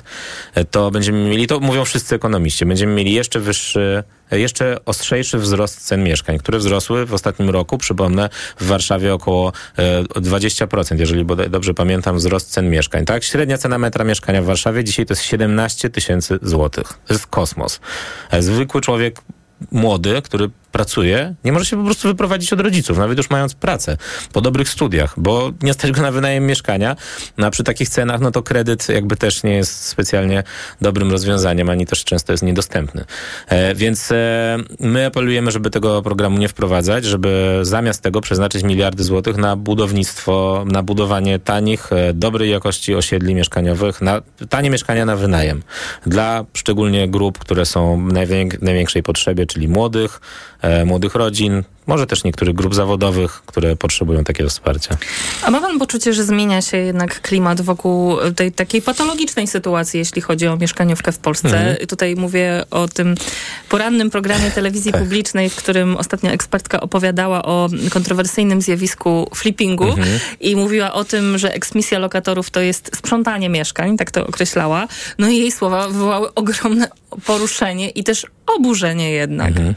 e, 0.54 0.64
to 0.64 0.90
będziemy 0.90 1.28
mieli, 1.28 1.46
to 1.46 1.60
mówią 1.60 1.84
wszyscy 1.84 2.14
ekonomiści, 2.14 2.66
będziemy 2.66 2.94
mieli 2.94 3.12
jeszcze 3.12 3.40
wyższy 3.40 4.02
e, 4.08 4.21
jeszcze 4.38 4.84
ostrzejszy 4.84 5.38
wzrost 5.38 5.86
cen 5.86 6.04
mieszkań, 6.04 6.38
które 6.38 6.58
wzrosły 6.58 7.06
w 7.06 7.14
ostatnim 7.14 7.50
roku, 7.50 7.78
przypomnę, 7.78 8.28
w 8.58 8.66
Warszawie 8.66 9.14
około 9.14 9.52
e, 9.76 10.02
20%, 10.02 10.98
jeżeli 11.00 11.24
bodaj 11.24 11.50
dobrze 11.50 11.74
pamiętam, 11.74 12.16
wzrost 12.16 12.50
cen 12.50 12.70
mieszkań. 12.70 13.04
Tak? 13.04 13.24
Średnia 13.24 13.58
cena 13.58 13.78
metra 13.78 14.04
mieszkania 14.04 14.42
w 14.42 14.44
Warszawie 14.44 14.84
dzisiaj 14.84 15.06
to 15.06 15.12
jest 15.12 15.22
17 15.22 15.90
tysięcy 15.90 16.38
złotych. 16.42 16.88
To 17.06 17.14
jest 17.14 17.26
kosmos. 17.26 17.80
E, 18.30 18.42
Zwykły 18.42 18.80
człowiek 18.80 19.20
młody, 19.70 20.22
który 20.22 20.50
pracuje, 20.72 21.34
nie 21.44 21.52
może 21.52 21.64
się 21.64 21.76
po 21.76 21.84
prostu 21.84 22.08
wyprowadzić 22.08 22.52
od 22.52 22.60
rodziców, 22.60 22.98
nawet 22.98 23.18
już 23.18 23.30
mając 23.30 23.54
pracę, 23.54 23.96
po 24.32 24.40
dobrych 24.40 24.68
studiach, 24.68 25.14
bo 25.16 25.52
nie 25.62 25.72
stać 25.72 25.92
go 25.92 26.02
na 26.02 26.12
wynajem 26.12 26.46
mieszkania, 26.46 26.96
no 27.38 27.46
a 27.46 27.50
przy 27.50 27.64
takich 27.64 27.88
cenach, 27.88 28.20
no 28.20 28.30
to 28.30 28.42
kredyt 28.42 28.88
jakby 28.88 29.16
też 29.16 29.42
nie 29.42 29.54
jest 29.54 29.86
specjalnie 29.86 30.42
dobrym 30.80 31.10
rozwiązaniem, 31.10 31.70
ani 31.70 31.86
też 31.86 32.04
często 32.04 32.32
jest 32.32 32.42
niedostępny. 32.42 33.04
E, 33.48 33.74
więc 33.74 34.12
e, 34.12 34.58
my 34.80 35.06
apelujemy, 35.06 35.50
żeby 35.50 35.70
tego 35.70 36.02
programu 36.02 36.38
nie 36.38 36.48
wprowadzać, 36.48 37.04
żeby 37.04 37.58
zamiast 37.62 38.02
tego 38.02 38.20
przeznaczyć 38.20 38.62
miliardy 38.62 39.04
złotych 39.04 39.36
na 39.36 39.56
budownictwo, 39.56 40.64
na 40.66 40.82
budowanie 40.82 41.38
tanich, 41.38 41.92
e, 41.92 42.14
dobrej 42.14 42.50
jakości 42.50 42.94
osiedli 42.94 43.34
mieszkaniowych, 43.34 44.00
na 44.02 44.22
tanie 44.48 44.70
mieszkania 44.70 45.04
na 45.04 45.16
wynajem. 45.16 45.62
Dla 46.06 46.44
szczególnie 46.54 47.08
grup, 47.08 47.38
które 47.38 47.66
są 47.66 48.08
w 48.08 48.12
najwię- 48.12 48.62
największej 48.62 49.02
potrzebie, 49.02 49.46
czyli 49.46 49.68
młodych, 49.68 50.20
młodych 50.84 51.14
rodzin, 51.14 51.62
może 51.86 52.06
też 52.06 52.24
niektórych 52.24 52.54
grup 52.54 52.74
zawodowych, 52.74 53.42
które 53.46 53.76
potrzebują 53.76 54.24
takiego 54.24 54.50
wsparcia. 54.50 54.96
A 55.42 55.50
ma 55.50 55.60
pan 55.60 55.78
poczucie, 55.78 56.12
że 56.12 56.24
zmienia 56.24 56.62
się 56.62 56.76
jednak 56.76 57.20
klimat 57.20 57.60
wokół 57.60 58.16
tej 58.36 58.52
takiej 58.52 58.82
patologicznej 58.82 59.46
sytuacji, 59.46 59.98
jeśli 59.98 60.22
chodzi 60.22 60.46
o 60.46 60.56
mieszkaniówkę 60.56 61.12
w 61.12 61.18
Polsce? 61.18 61.48
Mhm. 61.58 61.86
Tutaj 61.86 62.16
mówię 62.16 62.64
o 62.70 62.88
tym 62.88 63.14
porannym 63.68 64.10
programie 64.10 64.50
telewizji 64.50 64.92
Tak. 64.92 65.00
publicznej, 65.02 65.50
w 65.50 65.56
którym 65.56 65.96
ostatnia 65.96 66.32
ekspertka 66.32 66.80
opowiadała 66.80 67.42
o 67.44 67.68
kontrowersyjnym 67.90 68.62
zjawisku 68.62 69.30
flippingu 69.34 69.84
Mhm. 69.84 70.18
i 70.40 70.56
mówiła 70.56 70.92
o 70.92 71.04
tym, 71.04 71.38
że 71.38 71.54
eksmisja 71.54 71.98
lokatorów 71.98 72.50
to 72.50 72.60
jest 72.60 72.96
sprzątanie 72.96 73.48
mieszkań, 73.48 73.96
tak 73.96 74.10
to 74.10 74.26
określała. 74.26 74.88
No 75.18 75.28
i 75.28 75.36
jej 75.38 75.52
słowa 75.52 75.88
wywołały 75.88 76.34
ogromne 76.34 76.88
poruszenie 77.26 77.90
i 77.90 78.04
też 78.04 78.26
oburzenie 78.46 79.10
jednak. 79.10 79.48
Mhm. 79.48 79.74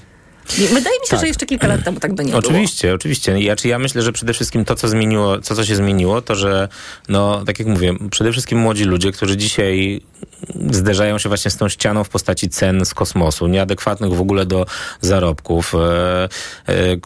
Wydaje 0.49 0.99
mi 0.99 1.05
się, 1.05 1.09
Tak. 1.09 1.19
że 1.19 1.27
jeszcze 1.27 1.45
kilka 1.45 1.67
lat 1.67 1.83
temu 1.83 1.99
tak 1.99 2.13
by 2.13 2.23
nie 2.23 2.31
było. 2.31 2.39
Oczywiście, 2.39 2.93
oczywiście. 2.93 3.39
Ja, 3.41 3.55
czy 3.55 3.67
ja 3.67 3.79
myślę, 3.79 4.01
że 4.01 4.11
przede 4.11 4.33
wszystkim 4.33 4.65
to, 4.65 4.75
co 4.75 4.87
zmieniło, 4.87 5.37
to, 5.37 5.55
co 5.55 5.65
się 5.65 5.75
zmieniło, 5.75 6.21
to, 6.21 6.35
że, 6.35 6.67
no, 7.09 7.45
tak 7.45 7.59
jak 7.59 7.67
mówię, 7.67 7.93
przede 8.11 8.31
wszystkim 8.31 8.59
młodzi 8.59 8.83
ludzie, 8.83 9.11
którzy 9.11 9.37
dzisiaj 9.37 10.01
zderzają 10.71 11.17
się 11.17 11.29
właśnie 11.29 11.51
z 11.51 11.57
tą 11.57 11.69
ścianą 11.69 12.03
w 12.03 12.09
postaci 12.09 12.49
cen 12.49 12.85
z 12.85 12.93
kosmosu, 12.93 13.47
nieadekwatnych 13.47 14.13
w 14.13 14.21
ogóle 14.21 14.45
do 14.45 14.65
zarobków, 15.01 15.75
e, 15.75 16.29
e, 16.67 16.97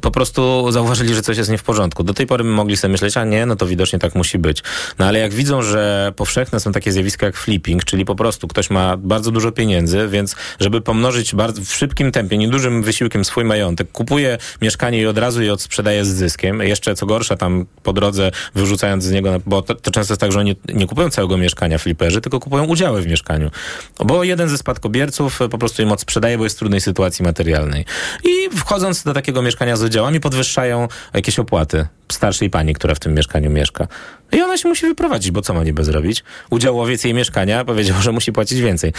po 0.00 0.10
prostu 0.10 0.72
zauważyli, 0.72 1.14
że 1.14 1.22
coś 1.22 1.38
jest 1.38 1.50
nie 1.50 1.58
w 1.58 1.62
porządku. 1.62 2.02
Do 2.02 2.14
tej 2.14 2.26
pory 2.26 2.44
mogli 2.44 2.76
sobie 2.76 2.92
myśleć, 2.92 3.16
a 3.16 3.24
nie, 3.24 3.46
no 3.46 3.56
to 3.56 3.66
widocznie 3.66 3.98
tak 3.98 4.14
musi 4.14 4.38
być. 4.38 4.62
No 4.98 5.06
ale 5.06 5.18
jak 5.18 5.34
widzą, 5.34 5.62
że 5.62 6.12
powszechne 6.16 6.60
są 6.60 6.72
takie 6.72 6.92
zjawiska 6.92 7.26
jak 7.26 7.36
flipping, 7.36 7.84
czyli 7.84 8.04
po 8.04 8.14
prostu 8.14 8.48
ktoś 8.48 8.70
ma 8.70 8.96
bardzo 8.96 9.30
dużo 9.30 9.52
pieniędzy, 9.52 10.08
więc 10.08 10.36
żeby 10.60 10.80
pomnożyć 10.80 11.34
bardzo, 11.34 11.62
w 11.62 11.74
szybkim 11.74 12.12
tempie, 12.12 12.38
niedużym 12.56 12.82
wysiłkiem 12.82 13.24
swój 13.24 13.44
majątek, 13.44 13.92
kupuje 13.92 14.38
mieszkanie 14.62 15.00
i 15.00 15.06
od 15.06 15.18
razu 15.18 15.42
je 15.42 15.52
odsprzedaje 15.52 16.04
z 16.04 16.08
zyskiem. 16.08 16.60
Jeszcze 16.62 16.94
co 16.94 17.06
gorsza 17.06 17.36
tam 17.36 17.66
po 17.82 17.92
drodze 17.92 18.30
wyrzucając 18.54 19.04
z 19.04 19.12
niego, 19.12 19.40
bo 19.46 19.62
to, 19.62 19.74
to 19.74 19.90
często 19.90 20.12
jest 20.12 20.20
tak, 20.20 20.32
że 20.32 20.40
oni 20.40 20.56
nie 20.74 20.86
kupują 20.86 21.10
całego 21.10 21.36
mieszkania 21.36 21.78
fliperzy, 21.78 22.20
tylko 22.20 22.40
kupują 22.40 22.64
udziały 22.64 23.02
w 23.02 23.06
mieszkaniu. 23.06 23.50
Bo 23.98 24.24
jeden 24.24 24.48
ze 24.48 24.58
spadkobierców 24.58 25.42
e, 25.42 25.48
po 25.48 25.58
prostu 25.58 25.82
im 25.82 25.92
odsprzedaje, 25.92 26.38
bo 26.38 26.44
jest 26.44 26.56
w 26.56 26.58
trudnej 26.58 26.80
sytuacji 26.80 27.24
materialnej. 27.24 27.84
I 28.24 28.56
wchodząc 28.56 29.02
do 29.02 29.14
takiego 29.14 29.42
mieszkania 29.42 29.76
z 29.76 29.82
udziałami 29.82 30.20
podwyższają 30.20 30.88
jakieś 31.14 31.38
opłaty 31.38 31.86
starszej 32.12 32.50
pani, 32.50 32.74
która 32.74 32.94
w 32.94 32.98
tym 33.00 33.14
mieszkaniu 33.14 33.50
mieszka. 33.50 33.88
I 34.32 34.42
ona 34.42 34.56
się 34.56 34.68
musi 34.68 34.86
wyprowadzić, 34.86 35.30
bo 35.30 35.42
co 35.42 35.54
ma 35.54 35.64
niby 35.64 35.84
zrobić? 35.84 36.24
Udziałowiec 36.50 37.04
jej 37.04 37.14
mieszkania 37.14 37.64
powiedział, 37.64 38.02
że 38.02 38.12
musi 38.12 38.32
płacić 38.32 38.60
więcej. 38.60 38.92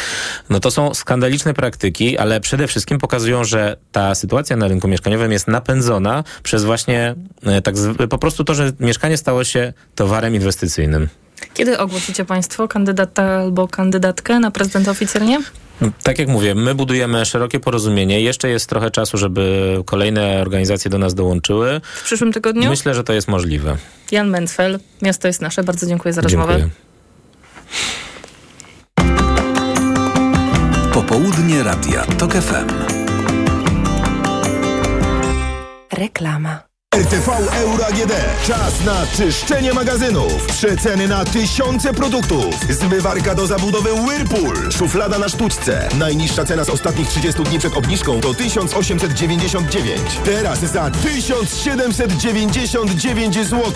No 0.49 0.59
to 0.59 0.71
są 0.71 0.93
skandaliczne 0.93 1.53
praktyki, 1.53 2.17
ale 2.17 2.41
przede 2.41 2.67
wszystkim 2.67 2.97
pokazują, 2.97 3.43
że 3.43 3.77
ta 3.91 4.15
sytuacja 4.15 4.57
na 4.57 4.67
rynku 4.67 4.87
mieszkaniowym 4.87 5.31
jest 5.31 5.47
napędzona 5.47 6.23
przez 6.43 6.63
właśnie 6.63 7.15
e, 7.45 7.61
tak 7.61 7.75
po 8.09 8.17
prostu 8.17 8.43
to, 8.43 8.53
że 8.53 8.71
mieszkanie 8.79 9.17
stało 9.17 9.43
się 9.43 9.73
towarem 9.95 10.35
inwestycyjnym. 10.35 11.09
Kiedy 11.53 11.77
ogłosicie 11.77 12.25
Państwo 12.25 12.67
kandydata 12.67 13.23
albo 13.23 13.67
kandydatkę 13.67 14.39
na 14.39 14.51
prezydenta 14.51 14.91
oficjalnie? 14.91 15.39
Tak 16.03 16.19
jak 16.19 16.27
mówię, 16.27 16.55
my 16.55 16.75
budujemy 16.75 17.25
szerokie 17.25 17.59
porozumienie. 17.59 18.21
Jeszcze 18.21 18.49
jest 18.49 18.69
trochę 18.69 18.91
czasu, 18.91 19.17
żeby 19.17 19.77
kolejne 19.85 20.41
organizacje 20.41 20.91
do 20.91 20.97
nas 20.97 21.15
dołączyły. 21.15 21.81
W 21.95 22.03
przyszłym 22.03 22.33
tygodniu? 22.33 22.69
Myślę, 22.69 22.93
że 22.93 23.03
to 23.03 23.13
jest 23.13 23.27
możliwe. 23.27 23.77
Jan 24.11 24.29
Mencfel, 24.29 24.79
Miasto 25.01 25.27
jest 25.27 25.41
nasze. 25.41 25.63
Bardzo 25.63 25.87
dziękuję 25.87 26.13
za 26.13 26.21
rozmowę. 26.21 26.53
Dziękuję. 26.53 26.87
Popołudnie 30.93 31.63
Radia 31.63 32.03
TOK 32.03 32.33
FM. 32.33 32.67
Reklama. 35.91 36.66
RTV 36.97 37.31
Euro 37.53 37.86
AGD. 37.86 38.12
Czas 38.47 38.86
na 38.86 39.07
czyszczenie 39.17 39.73
magazynów. 39.73 40.45
Przeceny 40.45 41.07
na 41.07 41.25
tysiące 41.25 41.93
produktów. 41.93 42.45
Zmywarka 42.69 43.36
do 43.36 43.47
zabudowy 43.47 43.93
Whirlpool. 43.93 44.71
Szuflada 44.71 45.19
na 45.19 45.29
sztuczce. 45.29 45.89
Najniższa 45.99 46.45
cena 46.45 46.63
z 46.63 46.69
ostatnich 46.69 47.10
30 47.10 47.43
dni 47.43 47.60
przed 47.60 47.77
obniżką 47.77 48.21
to 48.21 48.33
1899. 48.33 50.02
Teraz 50.25 50.60
za 50.60 50.91
1799 50.91 53.35
zł. 53.35 53.73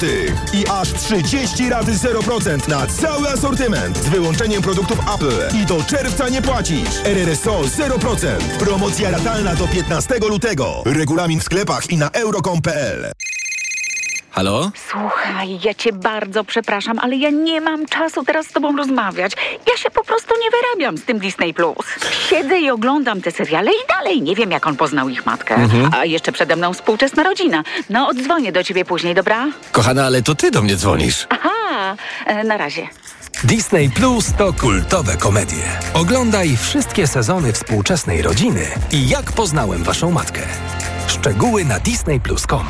I 0.54 0.68
aż 0.68 0.94
30 0.94 1.70
raty 1.70 1.92
0% 1.92 2.68
na 2.68 2.88
cały 2.88 3.30
asortyment. 3.30 3.98
Z 3.98 4.10
wyłączeniem 4.10 4.62
produktów 4.62 5.00
Apple. 5.16 5.58
I 5.62 5.66
do 5.66 5.84
czerwca 5.84 6.30
nie 6.30 6.42
płacisz. 6.42 6.90
RRSO 7.04 7.62
0%. 7.62 8.28
Promocja 8.60 9.12
ratalna 9.12 9.56
do 9.56 9.68
15 9.68 10.16
lutego. 10.30 10.82
Regulamin 10.86 11.40
w 11.40 11.44
sklepach 11.44 11.90
i 11.90 11.98
na 11.98 12.10
euro.com.pl. 12.10 13.11
Halo? 14.32 14.72
Słuchaj, 14.90 15.60
ja 15.64 15.74
cię 15.74 15.94
bardzo 15.94 16.44
przepraszam, 16.44 17.00
ale 17.00 17.16
ja 17.16 17.30
nie 17.30 17.62
mam 17.62 17.86
czasu 17.86 18.24
teraz 18.24 18.46
z 18.48 18.52
tobą 18.52 18.78
rozmawiać. 18.78 19.32
Ja 19.72 19.78
się 19.78 19.90
po 19.92 20.04
prostu 20.04 20.34
nie 20.44 20.50
wyrabiam 20.52 20.98
z 20.98 21.06
tym 21.06 21.20
Disney 21.20 21.54
Plus. 21.54 21.86
Siedzę 22.30 22.60
i 22.60 22.70
oglądam 22.70 23.22
te 23.22 23.32
seriale 23.32 23.72
i 23.72 23.88
dalej 23.88 24.22
nie 24.22 24.36
wiem, 24.36 24.52
jak 24.52 24.68
on 24.68 24.76
poznał 24.76 25.10
ich 25.10 25.26
matkę. 25.26 25.56
Mhm. 25.56 25.90
A 25.94 26.06
jeszcze 26.06 26.32
przede 26.32 26.56
mną 26.56 26.74
współczesna 26.74 27.24
rodzina. 27.24 27.64
No, 27.90 28.08
odzwonię 28.08 28.52
do 28.52 28.64
ciebie 28.64 28.86
później, 28.86 29.16
dobra? 29.16 29.48
Kochana, 29.72 30.06
ale 30.06 30.22
to 30.22 30.36
ty 30.36 30.52
do 30.52 30.62
mnie 30.62 30.76
dzwonisz. 30.76 31.28
Aha, 31.30 31.96
e, 32.26 32.44
na 32.44 32.58
razie. 32.58 32.88
Disney 33.44 33.90
Plus 33.90 34.34
to 34.38 34.54
kultowe 34.54 35.18
komedie. 35.18 35.64
Oglądaj 35.94 36.58
wszystkie 36.58 37.08
sezony 37.08 37.54
współczesnej 37.54 38.22
rodziny 38.22 38.66
i 38.92 39.10
jak 39.10 39.32
poznałem 39.32 39.84
waszą 39.84 40.12
matkę. 40.12 40.42
Szczegóły 41.08 41.66
na 41.66 41.80
disneyplus.com. 41.80 42.66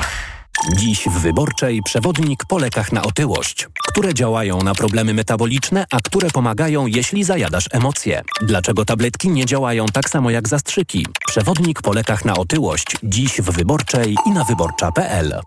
Dziś 0.69 1.07
w 1.07 1.19
Wyborczej 1.19 1.81
przewodnik 1.81 2.45
po 2.45 2.57
lekach 2.57 2.91
na 2.91 3.01
otyłość, 3.03 3.67
które 3.87 4.13
działają 4.13 4.61
na 4.61 4.75
problemy 4.75 5.13
metaboliczne, 5.13 5.85
a 5.91 5.97
które 5.97 6.29
pomagają, 6.29 6.87
jeśli 6.87 7.23
zajadasz 7.23 7.65
emocje. 7.71 8.21
Dlaczego 8.41 8.85
tabletki 8.85 9.29
nie 9.29 9.45
działają 9.45 9.85
tak 9.85 10.09
samo 10.09 10.29
jak 10.29 10.47
zastrzyki? 10.47 11.05
Przewodnik 11.27 11.81
po 11.81 11.93
lekach 11.93 12.25
na 12.25 12.33
otyłość. 12.33 12.97
Dziś 13.03 13.41
w 13.41 13.51
Wyborczej 13.51 14.15
i 14.25 14.31
na 14.31 14.43
wyborcza.pl. 14.43 15.41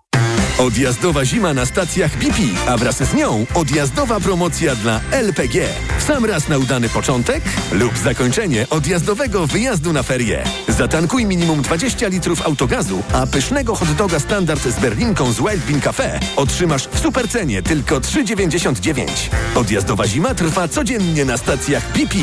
Odjazdowa 0.59 1.25
zima 1.25 1.55
na 1.55 1.67
stacjach 1.67 2.17
BP, 2.19 2.39
a 2.69 2.77
wraz 2.77 2.97
z 2.97 3.15
nią 3.15 3.47
odjazdowa 3.55 4.21
promocja 4.21 4.77
dla 4.77 5.01
LPG. 5.11 5.69
W 5.99 6.03
sam 6.03 6.25
raz 6.25 6.49
na 6.49 6.59
udany 6.59 6.89
początek 6.89 7.45
lub 7.73 7.99
zakończenie 7.99 8.67
odjazdowego 8.71 9.47
wyjazdu 9.47 9.93
na 9.93 10.03
ferie. 10.03 10.45
Zatankuj 10.69 11.27
minimum 11.27 11.63
20 11.63 12.09
litrów 12.09 12.47
autogazu, 12.47 13.03
a 13.13 13.27
pysznego 13.27 13.75
hot 13.75 13.93
doga 13.93 14.21
standard 14.21 14.63
z 14.63 14.81
berlinką 14.81 15.33
z 15.33 15.39
Wild 15.39 15.65
Bean 15.69 15.81
Cafe 15.81 16.21
otrzymasz 16.37 16.89
w 16.89 16.99
supercenie 16.99 17.63
tylko 17.63 18.01
3,99. 18.01 19.07
Odjazdowa 19.55 20.07
zima 20.07 20.35
trwa 20.35 20.69
codziennie 20.69 21.25
na 21.25 21.37
stacjach 21.37 21.93
BP. 21.93 22.15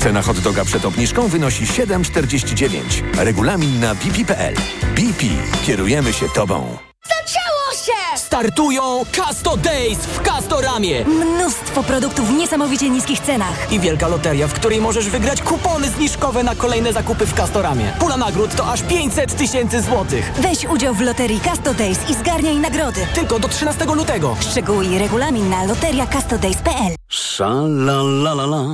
Cena 0.00 0.22
hot 0.22 0.38
doga 0.38 0.64
przed 0.64 0.84
obniżką 0.84 1.28
wynosi 1.28 1.64
7,49. 1.64 2.80
Regulamin 3.18 3.80
na 3.80 3.94
bp.pl. 3.94 4.54
BP. 4.96 5.26
Kierujemy 5.66 6.12
się 6.12 6.26
Tobą. 6.34 6.89
Zaczęło 7.08 7.84
się! 7.84 8.18
Startują 8.18 9.02
Casto 9.12 9.56
Days 9.56 9.98
w 9.98 10.20
Castoramie. 10.22 11.04
Mnóstwo 11.04 11.82
produktów 11.82 12.28
w 12.28 12.32
niesamowicie 12.32 12.90
niskich 12.90 13.20
cenach. 13.20 13.72
I 13.72 13.80
wielka 13.80 14.08
loteria, 14.08 14.48
w 14.48 14.52
której 14.52 14.80
możesz 14.80 15.08
wygrać 15.08 15.42
kupony 15.42 15.88
zniżkowe 15.88 16.42
na 16.42 16.54
kolejne 16.54 16.92
zakupy 16.92 17.26
w 17.26 17.34
Castoramie. 17.34 17.92
Pula 17.98 18.16
nagród 18.16 18.54
to 18.56 18.72
aż 18.72 18.82
500 18.82 19.36
tysięcy 19.36 19.82
złotych. 19.82 20.32
Weź 20.38 20.64
udział 20.64 20.94
w 20.94 21.00
loterii 21.00 21.40
Casto 21.40 21.74
Days 21.74 22.10
i 22.10 22.14
zgarniaj 22.14 22.56
nagrody. 22.56 23.06
Tylko 23.14 23.38
do 23.38 23.48
13 23.48 23.84
lutego. 23.84 24.36
Szczegóły 24.50 24.84
i 24.86 24.98
regulamin 24.98 25.50
na 25.50 25.64
loteriacastodays.pl 25.64 26.94
Szalalala. 27.08 28.64